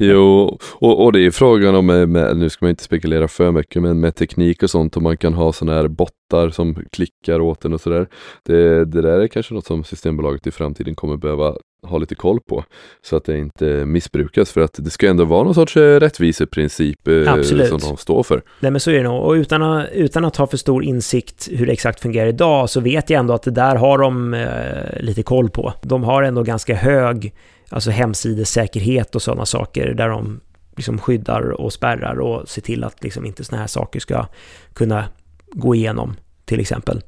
[0.01, 3.53] jo, och, och det är frågan om, med, med, nu ska man inte spekulera för
[3.53, 7.41] mycket, men med teknik och sånt, om man kan ha sådana här bottar som klickar
[7.41, 8.09] åt en och sådär.
[8.45, 11.55] Det, det där är kanske något som Systembolaget i framtiden kommer behöva
[11.87, 12.65] ha lite koll på
[13.03, 17.09] så att det inte missbrukas för att det ska ändå vara någon sorts eh, rättviseprincip
[17.09, 18.43] eh, som de står för.
[18.61, 21.49] Nej men så är det nog och utan att, utan att ha för stor insikt
[21.53, 25.01] hur det exakt fungerar idag så vet jag ändå att det där har de eh,
[25.01, 25.73] lite koll på.
[25.93, 27.35] De har ändå ganska hög
[27.69, 30.41] alltså hemsidesäkerhet och sådana saker där de
[30.77, 34.27] liksom skyddar och spärrar och ser till att liksom inte sådana här saker ska
[34.75, 35.05] kunna
[35.53, 37.03] gå igenom till exempel.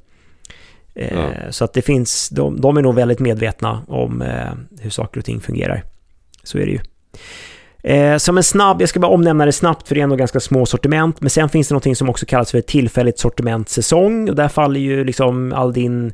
[0.95, 1.51] Eh, ja.
[1.51, 5.25] Så att det finns, de, de, är nog väldigt medvetna om eh, hur saker och
[5.25, 5.83] ting fungerar.
[6.43, 6.79] Så är det ju.
[7.93, 10.39] Eh, som en snabb, jag ska bara omnämna det snabbt för det är ändå ganska
[10.39, 14.47] små sortiment, men sen finns det någonting som också kallas för tillfälligt sortimentsäsong och där
[14.47, 16.13] faller ju liksom all din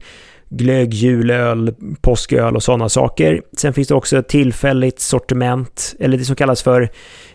[0.51, 3.41] glögg, julöl, påsköl och sådana saker.
[3.57, 6.89] Sen finns det också ett tillfälligt sortiment, eller det som kallas för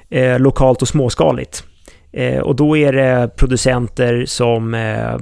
[0.08, 1.64] eh, lokalt och småskaligt.
[2.12, 5.16] Eh, och då är det producenter som eh,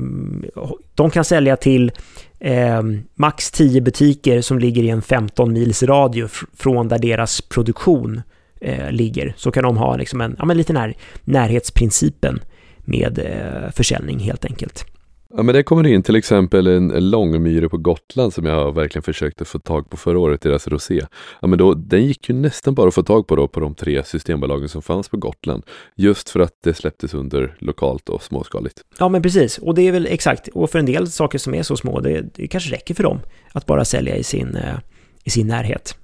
[0.95, 1.93] de kan sälja till
[2.41, 2.83] eh,
[3.15, 8.23] max 10 butiker som ligger i en 15 mils radio från där deras produktion
[8.61, 9.35] eh, ligger.
[9.37, 12.41] Så kan de ha liksom en, ja, men lite när, närhetsprincipen
[12.79, 14.94] med eh, försäljning helt enkelt.
[15.37, 19.03] Ja men det kommer in till exempel en, en långmyre på Gotland som jag verkligen
[19.03, 21.01] försökte få tag på förra året, deras rosé.
[21.41, 23.75] Ja men då, den gick ju nästan bara att få tag på då på de
[23.75, 25.63] tre systembolagen som fanns på Gotland.
[25.97, 28.81] Just för att det släpptes under lokalt och småskaligt.
[28.99, 31.63] Ja men precis, och det är väl exakt, och för en del saker som är
[31.63, 33.21] så små, det, det kanske räcker för dem
[33.53, 34.75] att bara sälja i sin, eh,
[35.25, 35.97] i sin närhet.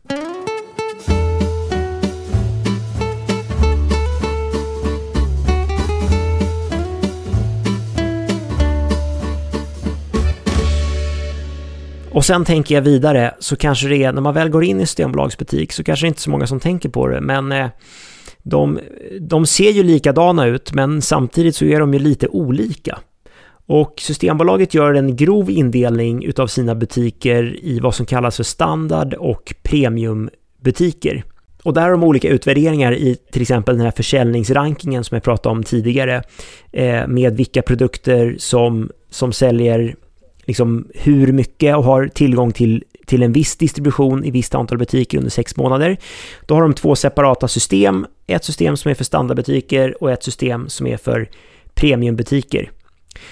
[12.13, 14.87] Och sen tänker jag vidare så kanske det är, när man väl går in i
[14.87, 17.67] Systembolagsbutik så kanske det inte är så många som tänker på det, men eh,
[18.43, 18.79] de,
[19.21, 22.99] de ser ju likadana ut, men samtidigt så är de ju lite olika.
[23.67, 29.15] Och Systembolaget gör en grov indelning utav sina butiker i vad som kallas för standard
[29.15, 31.25] och premiumbutiker.
[31.63, 35.53] Och där har de olika utvärderingar i till exempel den här försäljningsrankingen som jag pratade
[35.53, 36.23] om tidigare
[36.73, 39.95] eh, med vilka produkter som, som säljer
[40.51, 45.19] liksom hur mycket och har tillgång till, till en viss distribution i visst antal butiker
[45.19, 45.97] under sex månader.
[46.47, 48.07] Då har de två separata system.
[48.27, 51.29] Ett system som är för standardbutiker och ett system som är för
[51.75, 52.71] premiumbutiker.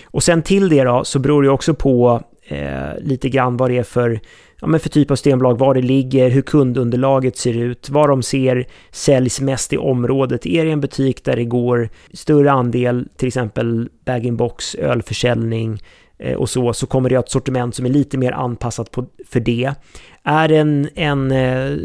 [0.04, 3.78] Och sen till det då så beror det också på eh, lite grann vad det
[3.78, 4.20] är för,
[4.60, 8.22] ja, men för typ av systembolag, var det ligger, hur kundunderlaget ser ut, vad de
[8.22, 10.46] ser säljs mest i området.
[10.46, 15.78] Är det en butik där det går större andel, till exempel bag-in-box, ölförsäljning,
[16.18, 19.06] Eh, och så, så kommer det att ett sortiment som är lite mer anpassat på,
[19.26, 19.74] för det.
[20.22, 21.76] Är det en, en, eh,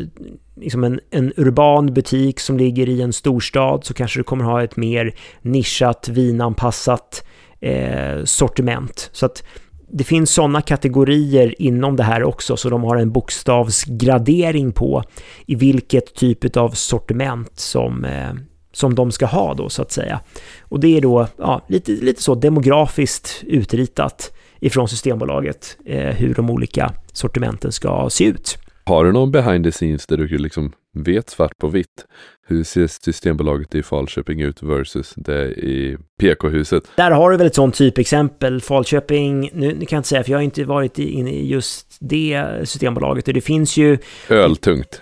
[0.56, 4.64] liksom en, en urban butik som ligger i en storstad så kanske du kommer ha
[4.64, 7.26] ett mer nischat, vinanpassat
[7.60, 9.10] eh, sortiment.
[9.14, 9.44] Så att
[9.88, 15.04] det finns sådana kategorier inom det här också, så de har en bokstavsgradering på
[15.46, 18.34] i vilket typ av sortiment som, eh,
[18.74, 20.20] som de ska ha då så att säga.
[20.62, 26.50] Och det är då ja, lite, lite så demografiskt utritat ifrån Systembolaget eh, hur de
[26.50, 28.58] olika sortimenten ska se ut.
[28.86, 32.06] Har du någon behind the scenes där du liksom vet svart på vitt
[32.48, 36.84] hur ser Systembolaget i Falköping ut versus det i PK-huset?
[36.96, 38.62] Där har du väl ett sånt typexempel.
[38.62, 41.98] Falköping, nu, nu kan jag inte säga för jag har inte varit inne i just
[42.00, 43.26] det Systembolaget.
[43.26, 43.98] Det finns ju...
[44.30, 45.02] Öltungt.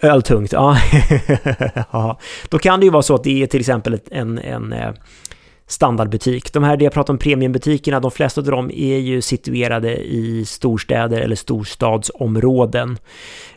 [0.00, 0.78] Öltungt, ja.
[1.92, 2.18] ja.
[2.48, 4.90] Då kan det ju vara så att det är till exempel en, en eh,
[5.66, 6.52] standardbutik.
[6.52, 10.44] De här det jag pratar om premiumbutikerna, de flesta av dem är ju situerade i
[10.44, 12.98] storstäder eller storstadsområden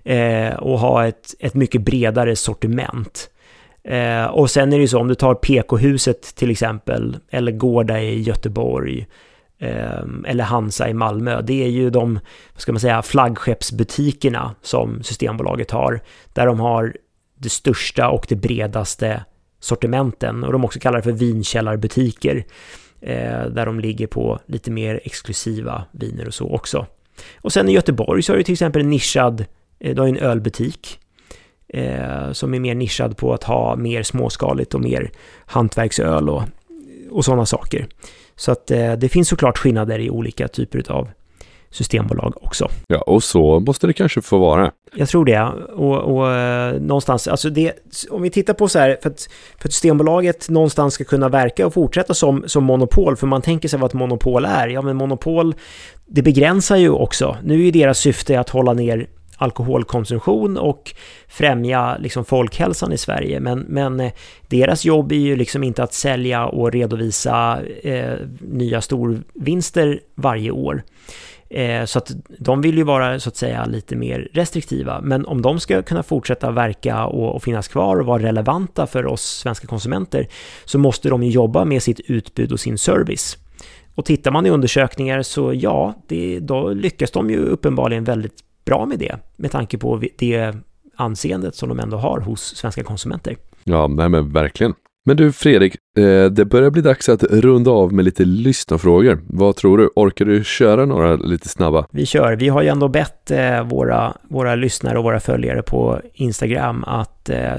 [0.04, 3.30] eh, och har ett, ett mycket bredare sortiment.
[3.84, 8.02] Eh, och sen är det ju så om du tar PK-huset till exempel, eller Gårda
[8.02, 9.06] i Göteborg, eh,
[9.60, 11.42] Ehm, eller Hansa i Malmö.
[11.42, 12.20] Det är ju de,
[12.54, 16.02] vad ska man säga, flaggskeppsbutikerna som Systembolaget har,
[16.34, 16.96] där de har
[17.38, 19.24] det största och det bredaste
[19.60, 22.46] sortimenten och de också kallar det för vinkällarbutiker
[23.02, 26.86] eh, där de ligger på lite mer exklusiva viner och så också.
[27.42, 29.46] Och sen i Göteborg så har du till exempel en nischad,
[29.80, 31.00] eh, du har en ölbutik
[31.68, 35.12] eh, som är mer nischad på att ha mer småskaligt och mer
[35.46, 36.44] hantverksöl och,
[37.10, 37.88] och sådana saker.
[38.40, 41.10] Så att eh, det finns såklart skillnader i olika typer av
[41.72, 42.68] systembolag också.
[42.88, 44.72] Ja, och så måste det kanske få vara.
[44.96, 45.42] Jag tror det.
[45.74, 47.74] Och, och eh, någonstans, alltså det,
[48.10, 51.68] om vi tittar på så här, för att, för att Systembolaget någonstans ska kunna verka
[51.68, 54.68] och fortsätta som, som monopol, för man tänker sig vad ett monopol är.
[54.68, 55.56] Ja, men monopol,
[56.06, 57.38] det begränsar ju också.
[57.44, 59.08] Nu är deras syfte att hålla ner
[59.40, 60.96] alkoholkonsumtion och
[61.28, 63.40] främja liksom folkhälsan i Sverige.
[63.40, 64.12] Men, men eh,
[64.48, 70.84] deras jobb är ju liksom inte att sälja och redovisa eh, nya storvinster varje år.
[71.50, 75.02] Eh, så att de vill ju vara så att säga lite mer restriktiva.
[75.02, 79.06] Men om de ska kunna fortsätta verka och, och, finnas kvar och vara relevanta för
[79.06, 80.28] oss svenska konsumenter
[80.66, 83.38] så måste de ju jobba med sitt utbud och sin service.
[83.96, 88.86] Och tittar man i undersökningar så ja, det, då lyckas de ju uppenbarligen väldigt bra
[88.86, 90.56] med det med tanke på det
[90.96, 93.36] anseendet som de ändå har hos svenska konsumenter.
[93.64, 94.74] Ja, nej men verkligen.
[95.06, 99.22] Men du Fredrik, eh, det börjar bli dags att runda av med lite lyssnarfrågor.
[99.28, 99.90] Vad tror du?
[99.96, 101.86] Orkar du köra några lite snabba?
[101.92, 102.36] Vi kör.
[102.36, 107.30] Vi har ju ändå bett eh, våra, våra lyssnare och våra följare på Instagram att
[107.30, 107.54] eh,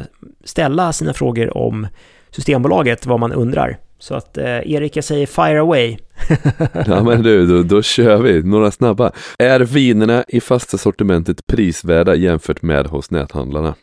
[0.44, 1.86] ställa sina frågor om
[2.30, 3.78] Systembolaget, vad man undrar.
[4.00, 5.96] Så att Erik, jag säger fire away.
[6.86, 8.42] ja men du, då, då kör vi.
[8.42, 9.12] Några snabba.
[9.38, 13.74] Är vinerna i fasta sortimentet prisvärda jämfört med hos näthandlarna?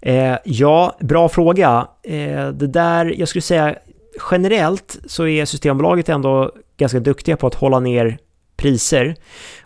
[0.00, 1.88] Eh, ja, bra fråga.
[2.02, 3.74] Eh, det där, jag skulle säga
[4.30, 8.18] generellt så är Systembolaget ändå ganska duktiga på att hålla ner
[8.56, 9.14] priser.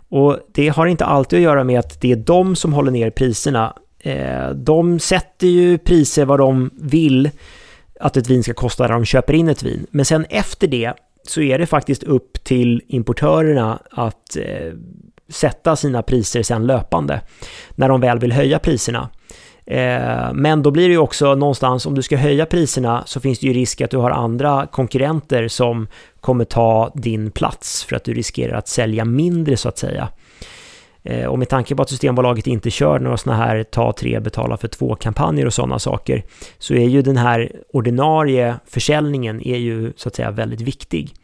[0.08, 3.10] Och det har inte alltid att göra med att det är de som håller ner
[3.10, 3.76] priserna.
[3.98, 7.30] Eh, de sätter ju priser vad de vill
[8.00, 9.86] att ett vin ska kosta när de köper in ett vin.
[9.90, 10.92] Men sen efter det
[11.22, 14.72] så är det faktiskt upp till importörerna att eh,
[15.28, 17.20] sätta sina priser sen löpande
[17.74, 19.08] när de väl vill höja priserna.
[19.66, 23.38] Eh, men då blir det ju också någonstans, om du ska höja priserna så finns
[23.38, 25.88] det ju risk att du har andra konkurrenter som
[26.20, 30.08] kommer ta din plats för att du riskerar att sälja mindre så att säga.
[31.02, 34.56] Eh, och med tanke på att Systembolaget inte kör några sådana här ta tre, betala
[34.56, 36.24] för två kampanjer och sådana saker
[36.58, 41.14] så är ju den här ordinarie försäljningen är ju så att säga väldigt viktig.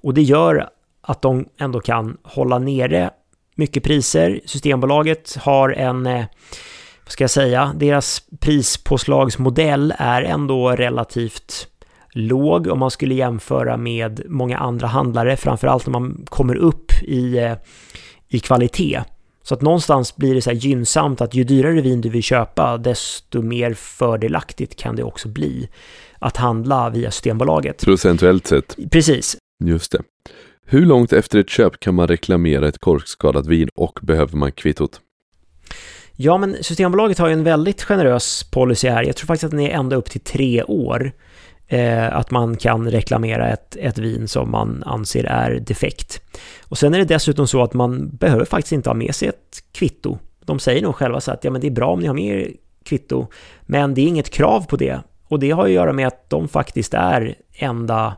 [0.00, 0.68] Och det gör
[1.02, 3.10] att de ändå kan hålla nere
[3.54, 4.40] mycket priser.
[4.44, 6.24] Systembolaget har en eh,
[7.04, 11.68] vad ska jag säga, deras prispåslagsmodell är ändå relativt
[12.14, 17.38] låg om man skulle jämföra med många andra handlare, framförallt när man kommer upp i,
[17.38, 17.52] eh,
[18.34, 19.02] i kvalitet.
[19.42, 22.78] Så att någonstans blir det så här gynnsamt att ju dyrare vin du vill köpa,
[22.78, 25.68] desto mer fördelaktigt kan det också bli
[26.18, 27.84] att handla via Systembolaget.
[27.84, 28.76] Procentuellt sett.
[28.90, 29.36] Precis.
[29.64, 30.02] Just det.
[30.66, 35.00] Hur långt efter ett köp kan man reklamera ett korkskadat vin och behöver man kvittot?
[36.16, 39.02] Ja, men Systembolaget har ju en väldigt generös policy här.
[39.02, 41.12] Jag tror faktiskt att den är ända upp till tre år.
[41.68, 46.20] Eh, att man kan reklamera ett, ett vin som man anser är defekt.
[46.62, 49.62] Och sen är det dessutom så att man behöver faktiskt inte ha med sig ett
[49.72, 50.18] kvitto.
[50.44, 52.24] De säger nog själva så att ja, men det är bra om ni har med
[52.24, 52.50] er
[52.84, 53.26] kvitto,
[53.62, 55.00] men det är inget krav på det.
[55.28, 58.16] Och det har att göra med att de faktiskt är enda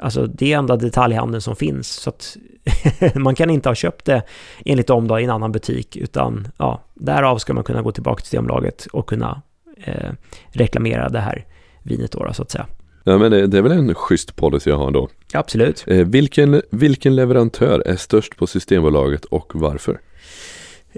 [0.00, 1.88] Alltså det är enda detaljhandeln som finns.
[1.88, 2.36] Så att
[3.14, 4.22] man kan inte ha köpt det
[4.64, 5.96] enligt dem då i en annan butik.
[5.96, 9.42] Utan ja, därav ska man kunna gå tillbaka till Systembolaget och kunna
[9.76, 10.10] eh,
[10.48, 11.44] reklamera det här
[11.86, 12.66] vinet då, då så att säga.
[13.04, 15.08] Ja men det, det, är väl en schysst policy jag har då.
[15.32, 15.84] Absolut.
[15.86, 20.00] Eh, vilken, vilken leverantör är störst på Systembolaget och varför?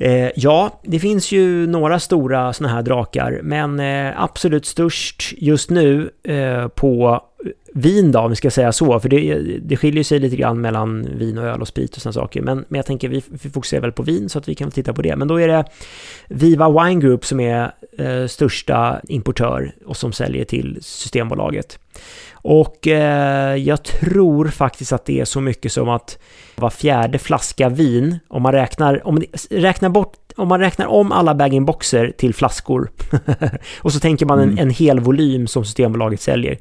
[0.00, 5.70] Eh, ja, det finns ju några stora sådana här drakar, men eh, absolut störst just
[5.70, 10.04] nu eh, på eh, vin då, om vi ska säga så, för det, det skiljer
[10.04, 12.86] sig lite grann mellan vin och öl och sprit och sådana saker, men, men jag
[12.86, 15.16] tänker vi, vi fokuserar väl på vin så att vi kan titta på det.
[15.16, 15.64] Men då är det
[16.28, 21.78] Viva Wine Group som är eh, största importör och som säljer till Systembolaget.
[22.42, 26.18] Och eh, jag tror faktiskt att det är så mycket som att
[26.56, 31.12] var fjärde flaska vin, om man räknar, om man räknar bort om man räknar om
[31.12, 32.90] alla bag-in-boxer till flaskor
[33.80, 34.58] och så tänker man en, mm.
[34.58, 36.58] en hel volym som Systembolaget säljer,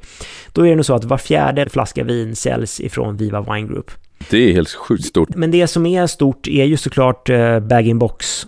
[0.53, 3.91] då är det nog så att var fjärde flaska vin säljs ifrån Viva Wine Group.
[4.29, 5.35] Det är helt sjukt stort.
[5.35, 8.45] Men det som är stort är ju såklart eh, bag-in-box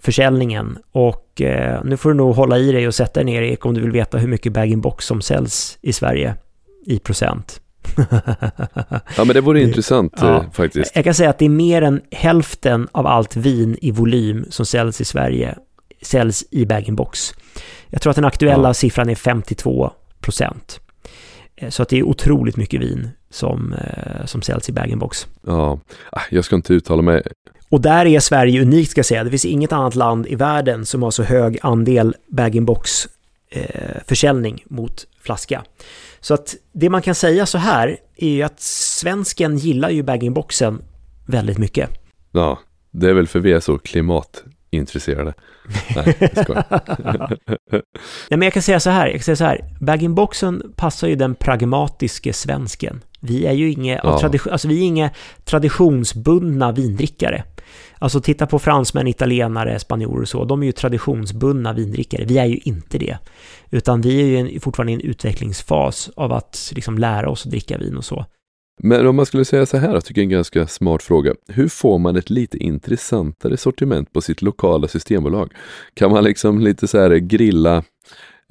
[0.00, 3.66] försäljningen och eh, nu får du nog hålla i dig och sätta dig ner Erik
[3.66, 6.34] om du vill veta hur mycket bag-in-box som säljs i Sverige
[6.88, 7.60] i procent.
[9.16, 10.92] ja men det vore intressant ja, eh, faktiskt.
[10.94, 14.66] Jag kan säga att det är mer än hälften av allt vin i volym som
[14.66, 15.58] säljs i Sverige
[16.02, 17.34] säljs i bag-in-box.
[17.88, 18.74] Jag tror att den aktuella ja.
[18.74, 20.80] siffran är 52 procent.
[21.56, 25.26] Eh, så att det är otroligt mycket vin som, eh, som säljs i bag-in-box.
[25.46, 25.80] Ja,
[26.12, 27.22] ah, jag ska inte uttala mig.
[27.68, 29.24] Och där är Sverige unikt ska jag säga.
[29.24, 33.08] Det finns inget annat land i världen som har så hög andel bag-in-box
[34.06, 35.64] försäljning mot flaska.
[36.20, 40.82] Så att det man kan säga så här är ju att svensken gillar ju bag-in-boxen
[41.26, 41.90] väldigt mycket.
[42.32, 42.58] Ja,
[42.90, 45.34] det är väl för vi är så klimatintresserade.
[45.96, 46.64] Nej, jag.
[48.30, 51.14] Nej, men jag kan säga så här, jag kan säga så här, bag-in-boxen passar ju
[51.14, 53.00] den pragmatiske svensken.
[53.20, 54.18] Vi är ju inga, ja.
[54.20, 55.10] tradition, alltså vi är inga
[55.44, 57.44] traditionsbundna vindrickare.
[57.98, 62.24] Alltså titta på fransmän, italienare, spanjorer och så, de är ju traditionsbundna vindrickare.
[62.24, 63.18] Vi är ju inte det.
[63.70, 67.50] Utan vi är ju en, fortfarande i en utvecklingsfas av att liksom lära oss att
[67.50, 68.26] dricka vin och så.
[68.82, 71.34] Men om man skulle säga så här, jag tycker jag är en ganska smart fråga.
[71.48, 75.52] Hur får man ett lite intressantare sortiment på sitt lokala systembolag?
[75.94, 77.82] Kan man liksom lite så här grilla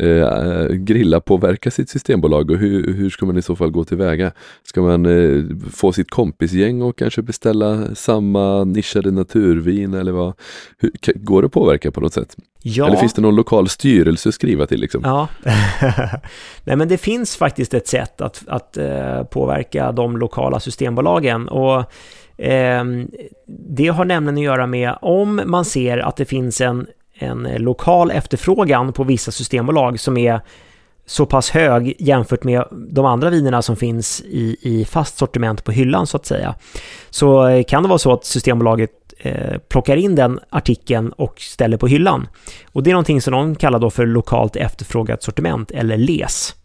[0.03, 4.31] eh, grilla påverka sitt systembolag och hur, hur ska man i så fall gå tillväga?
[4.63, 5.43] Ska man eh,
[5.73, 10.33] få sitt kompisgäng och kanske beställa samma nischade naturvin eller vad?
[10.77, 12.35] Hur, går det att påverka på något sätt?
[12.61, 12.87] Ja.
[12.87, 15.01] Eller finns det någon lokal styrelse att skriva till liksom?
[15.03, 15.27] Ja,
[16.63, 21.79] nej men det finns faktiskt ett sätt att, att eh, påverka de lokala systembolagen och
[22.37, 22.83] eh,
[23.47, 26.87] det har nämligen att göra med om man ser att det finns en
[27.19, 30.41] en eh, lokal efterfrågan på vissa systembolag som är
[31.05, 35.71] så pass hög jämfört med de andra vinerna som finns i, i fast sortiment på
[35.71, 36.55] hyllan så att säga.
[37.09, 41.77] Så eh, kan det vara så att Systembolaget eh, plockar in den artikeln och ställer
[41.77, 42.27] på hyllan.
[42.71, 46.55] Och det är någonting som de kallar då för lokalt efterfrågat sortiment eller LES.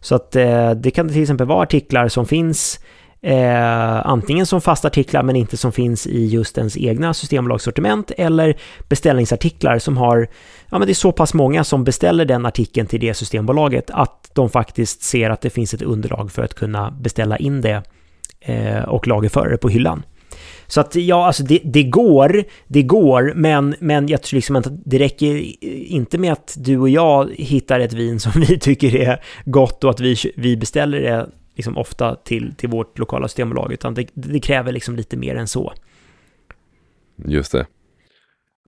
[0.00, 2.80] Så att eh, det kan till exempel vara artiklar som finns
[3.24, 8.56] Eh, antingen som fasta artiklar men inte som finns i just ens egna systembolagssortiment eller
[8.88, 10.28] beställningsartiklar som har,
[10.70, 14.30] ja men det är så pass många som beställer den artikeln till det systembolaget att
[14.34, 17.82] de faktiskt ser att det finns ett underlag för att kunna beställa in det
[18.40, 20.02] eh, och lagerföra det på hyllan.
[20.66, 24.66] Så att ja, alltså det, det, går, det går, men, men jag tror liksom att
[24.68, 29.22] det räcker inte med att du och jag hittar ett vin som vi tycker är
[29.44, 33.94] gott och att vi, vi beställer det liksom ofta till, till vårt lokala systembolag, utan
[33.94, 35.72] det, det kräver liksom lite mer än så.
[37.24, 37.66] Just det.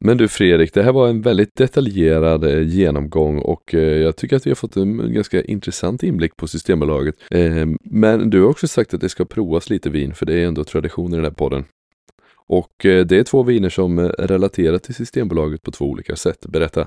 [0.00, 4.36] Men du Fredrik, det här var en väldigt detaljerad eh, genomgång och eh, jag tycker
[4.36, 7.14] att vi har fått en ganska intressant inblick på Systembolaget.
[7.30, 10.46] Ehm, men du har också sagt att det ska provas lite vin, för det är
[10.46, 11.64] ändå tradition i den här podden.
[12.46, 16.46] Och eh, det är två viner som relaterar till Systembolaget på två olika sätt.
[16.46, 16.86] Berätta.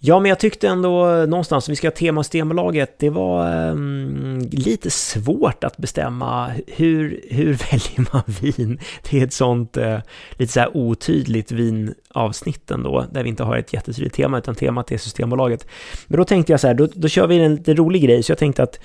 [0.00, 4.48] Ja, men jag tyckte ändå någonstans, om vi ska ha tema Systembolaget, det var um,
[4.52, 8.80] lite svårt att bestämma hur, hur väljer man vin?
[9.10, 9.98] Det är ett sånt uh,
[10.32, 14.92] lite så här otydligt vinavsnitt ändå, där vi inte har ett jättetydligt tema, utan temat
[14.92, 15.66] är Systembolaget.
[16.06, 18.30] Men då tänkte jag så här, då, då kör vi en lite rolig grej, så
[18.30, 18.80] jag tänkte att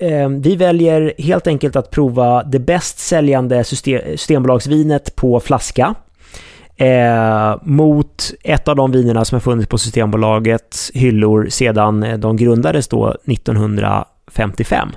[0.00, 5.94] ehm, vi väljer helt enkelt att prova det bäst säljande system, Systembolagsvinet på flaska
[6.78, 12.36] eh, mot ett av de vinerna som har funnits på Systembolagets hyllor sedan eh, de
[12.36, 14.88] grundades då 1955.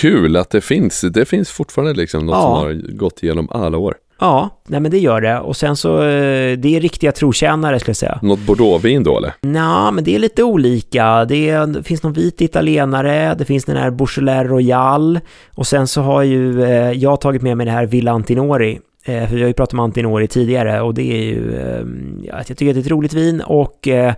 [0.00, 1.00] Kul att det finns.
[1.00, 2.42] Det finns fortfarande liksom något ja.
[2.42, 3.94] som har gått igenom alla år.
[4.22, 5.40] Ja, nej men det gör det.
[5.40, 8.18] Och sen så, eh, det är riktiga trotjänare skulle jag säga.
[8.22, 9.34] Något bordeauxvin då eller?
[9.40, 11.24] Ja, men det är lite olika.
[11.24, 15.20] Det, är, det finns någon vit italienare, det finns den här Beaujolais Royal
[15.54, 18.80] och sen så har ju eh, jag tagit med mig det här Villa Antinori.
[19.04, 21.84] Eh, för vi har ju pratat om Antinori tidigare och det är ju, eh,
[22.22, 24.14] jag tycker att det är ett roligt vin och eh,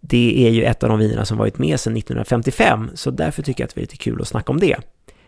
[0.00, 3.62] det är ju ett av de vinerna som varit med sedan 1955, så därför tycker
[3.62, 4.76] jag att det är lite kul att snacka om det.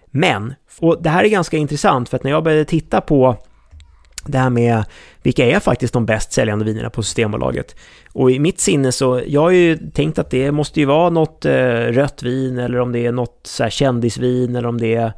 [0.06, 3.36] Men, och det här är ganska intressant för att när jag började titta på
[4.26, 4.84] det här med
[5.22, 7.76] vilka är faktiskt de bäst säljande vinerna på Systembolaget.
[8.12, 11.44] Och i mitt sinne så, jag har ju tänkt att det måste ju vara något
[11.44, 15.12] eh, rött vin eller om det är något så här kändisvin eller om det är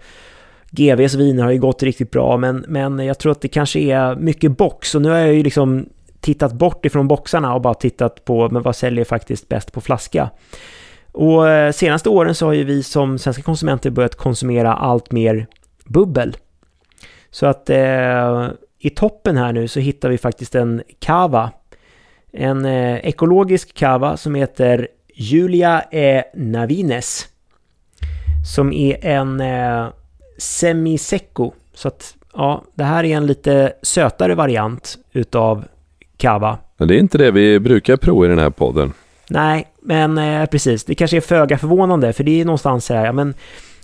[0.76, 4.16] GVs viner har ju gått riktigt bra men, men jag tror att det kanske är
[4.16, 5.88] mycket box och nu har jag ju liksom
[6.20, 10.30] tittat bort ifrån boxarna och bara tittat på men vad säljer faktiskt bäst på flaska.
[11.12, 15.46] Och eh, senaste åren så har ju vi som svenska konsumenter börjat konsumera allt mer
[15.84, 16.36] bubbel.
[17.30, 18.48] Så att eh,
[18.78, 21.50] i toppen här nu så hittar vi faktiskt en kava.
[22.32, 27.28] En eh, ekologisk kava som heter Julia e Navines.
[28.54, 29.88] Som är en eh,
[30.38, 31.52] semisecco.
[31.74, 35.64] Så att ja, det här är en lite sötare variant utav
[36.16, 36.58] kava.
[36.76, 38.92] Men det är inte det vi brukar prova i den här podden.
[39.28, 40.84] Nej, men eh, precis.
[40.84, 43.34] Det kanske är föga förvånande, för det är någonstans så här, ja, men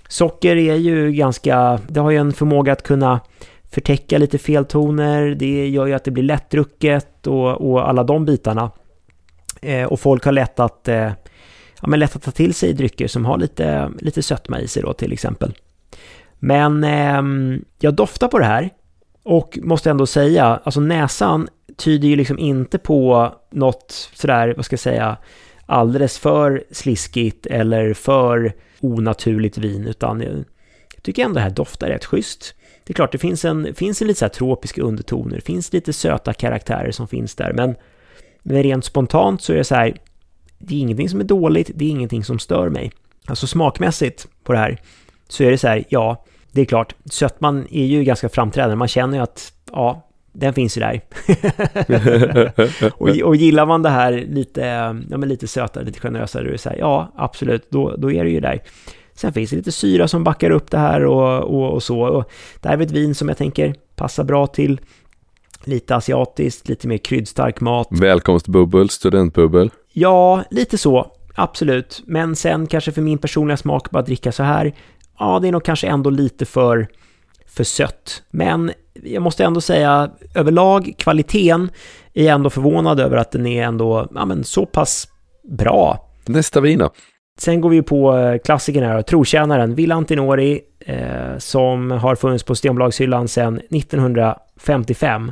[0.07, 3.19] socker är ju ganska, det har ju en förmåga att kunna
[3.71, 8.71] förtäcka lite feltoner, det gör ju att det blir lättdrucket och, och alla de bitarna.
[9.61, 11.11] Eh, och folk har lätt att, eh,
[11.81, 14.83] ja, men lätt att ta till sig drycker som har lite, lite sötma i sig
[14.83, 15.53] då till exempel.
[16.45, 17.21] Men eh,
[17.79, 18.69] jag doftar på det här
[19.23, 24.73] och måste ändå säga, alltså näsan tyder ju liksom inte på något sådär, vad ska
[24.73, 25.17] jag säga,
[25.65, 30.43] alldeles för sliskigt eller för onaturligt vin, utan jag
[31.01, 32.55] tycker ändå det här doftar rätt schysst.
[32.83, 35.73] Det är klart, det finns en, finns en lite så här tropiska undertoner, det finns
[35.73, 37.75] lite söta karaktärer som finns där, men,
[38.41, 39.97] men rent spontant så är det så här,
[40.59, 42.91] det är ingenting som är dåligt, det är ingenting som stör mig.
[43.25, 44.77] Alltså smakmässigt på det här,
[45.27, 48.87] så är det så här, ja, det är klart, sötman är ju ganska framträdande, man
[48.87, 51.01] känner ju att, ja, den finns ju där.
[52.93, 54.61] och, och gillar man det här lite,
[55.09, 58.11] ja, men lite sötare, lite generösare, då är det så här, ja, absolut, då, då
[58.11, 58.61] är det ju där.
[59.13, 62.01] Sen finns det lite syra som backar upp det här och, och, och så.
[62.01, 62.31] Och
[62.61, 64.81] det här är ett vin som jag tänker passar bra till
[65.63, 67.87] lite asiatiskt, lite mer kryddstark mat.
[67.91, 69.69] Välkomstbubbel, studentbubbel.
[69.93, 71.11] Ja, lite så.
[71.35, 72.01] Absolut.
[72.05, 74.73] Men sen kanske för min personliga smak bara dricka så här.
[75.19, 76.87] Ja, det är nog kanske ändå lite för,
[77.47, 78.23] för sött.
[78.29, 78.71] Men
[79.03, 81.69] jag måste ändå säga överlag, kvaliteten
[82.13, 85.07] är jag ändå förvånad över att den är ändå ja, men så pass
[85.43, 86.09] bra.
[86.25, 86.89] Nästa vin då?
[87.39, 92.55] Sen går vi på eh, klassikern här, trotjänaren Villa Antinori, eh, som har funnits på
[92.55, 95.31] Systembolagshyllan sedan 1955.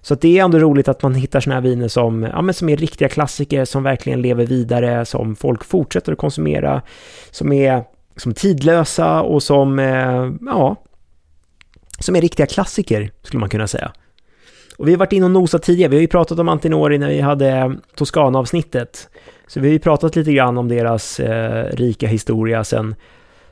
[0.00, 2.68] Så det är ändå roligt att man hittar sådana här viner som, ja, men som
[2.68, 6.82] är riktiga klassiker, som verkligen lever vidare, som folk fortsätter att konsumera,
[7.30, 7.84] som är
[8.16, 10.76] som tidlösa och som, eh, ja,
[11.98, 13.92] som är riktiga klassiker, skulle man kunna säga.
[14.76, 17.08] Och vi har varit inne och nosat tidigare, vi har ju pratat om Antinori när
[17.08, 19.08] vi hade Toscana-avsnittet.
[19.46, 22.94] Så vi har ju pratat lite grann om deras eh, rika historia sedan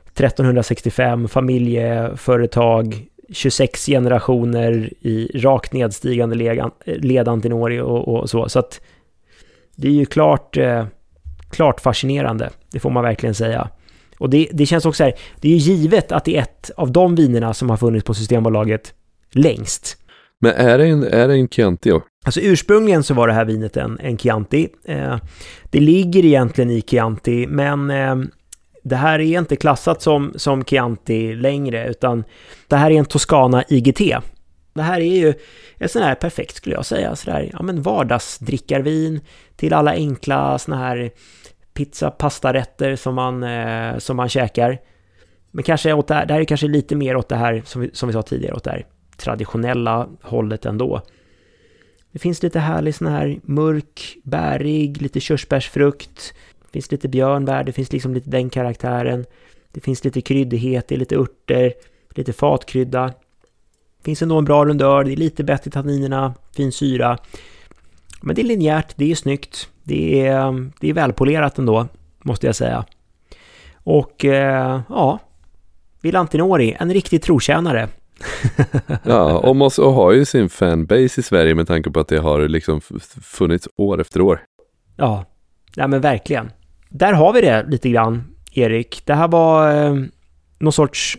[0.05, 8.49] 1365, familjeföretag, 26 generationer i rakt nedstigande led Antinori och, och, så.
[8.49, 8.81] Så att
[9.75, 10.85] det är ju klart, eh,
[11.49, 13.69] klart fascinerande, det får man verkligen säga.
[14.23, 16.91] Och det, det känns också här, det är ju givet att det är ett av
[16.91, 18.93] de vinerna som har funnits på Systembolaget
[19.31, 19.97] längst.
[20.39, 21.91] Men är det en, är det en Chianti?
[22.25, 24.67] Alltså ursprungligen så var det här vinet en, en Chianti.
[24.85, 25.15] Eh,
[25.63, 28.15] det ligger egentligen i Chianti, men eh,
[28.83, 32.23] det här är inte klassat som, som Chianti längre, utan
[32.67, 34.01] det här är en Toscana IGT.
[34.73, 35.33] Det här är ju
[35.79, 39.21] ett sån här perfekt, skulle jag säga, sådär, ja men vardagsdrickarvin
[39.55, 41.11] till alla enkla såna här
[41.73, 44.79] pizza, pastarätter som man, eh, som man käkar.
[45.51, 47.81] Men kanske åt det här, det här är kanske lite mer åt det här, som
[47.81, 48.85] vi, som vi sa tidigare, åt det här
[49.17, 51.01] traditionella hållet ändå.
[52.11, 56.33] Det finns lite härlig sån här mörk, bärig, lite körsbärsfrukt.
[56.61, 59.25] Det finns lite björnbär, det finns liksom lite den karaktären.
[59.71, 61.73] Det finns lite kryddighet, det är lite örter,
[62.09, 63.07] lite fatkrydda.
[63.97, 67.17] Det finns ändå en bra rundör, det är lite bättre tanninerna, fin syra.
[68.25, 71.87] Men det är linjärt, det är snyggt, det är, det är välpolerat ändå,
[72.23, 72.85] måste jag säga.
[73.73, 75.19] Och eh, ja,
[76.01, 77.87] Vilantinori, en riktig trotjänare.
[79.03, 82.17] ja, och, måste, och har ju sin fanbase i Sverige med tanke på att det
[82.17, 82.81] har liksom
[83.21, 84.41] funnits år efter år.
[84.95, 85.25] Ja,
[85.75, 86.51] ja men verkligen.
[86.89, 89.01] Där har vi det lite grann, Erik.
[89.05, 89.95] Det här var eh,
[90.59, 91.17] någon sorts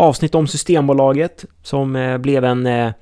[0.00, 2.92] avsnitt om Systembolaget som eh, blev en eh,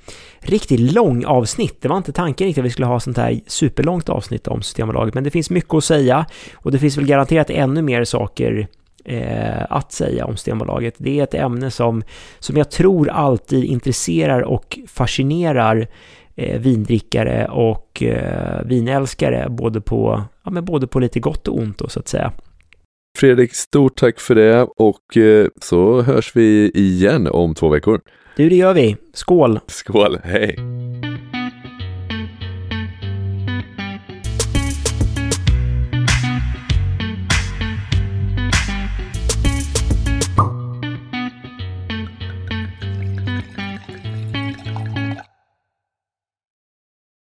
[0.41, 1.83] riktigt lång avsnitt.
[1.83, 5.15] Det var inte tanken riktigt att vi skulle ha sånt här superlångt avsnitt om Systembolaget,
[5.15, 8.69] men det finns mycket att säga och det finns väl garanterat ännu mer saker
[9.05, 10.95] eh, att säga om Systembolaget.
[10.99, 12.03] Det är ett ämne som,
[12.39, 15.89] som jag tror alltid intresserar och fascinerar
[16.37, 21.79] eh, vindrickare och eh, vinälskare, både på, ja, men både på lite gott och ont
[21.79, 22.33] då, så att säga.
[23.19, 28.01] Fredrik, stort tack för det och eh, så hörs vi igen om två veckor.
[28.37, 28.97] Du, det gör vi.
[29.13, 29.61] Skål!
[29.67, 30.59] Skål, hej!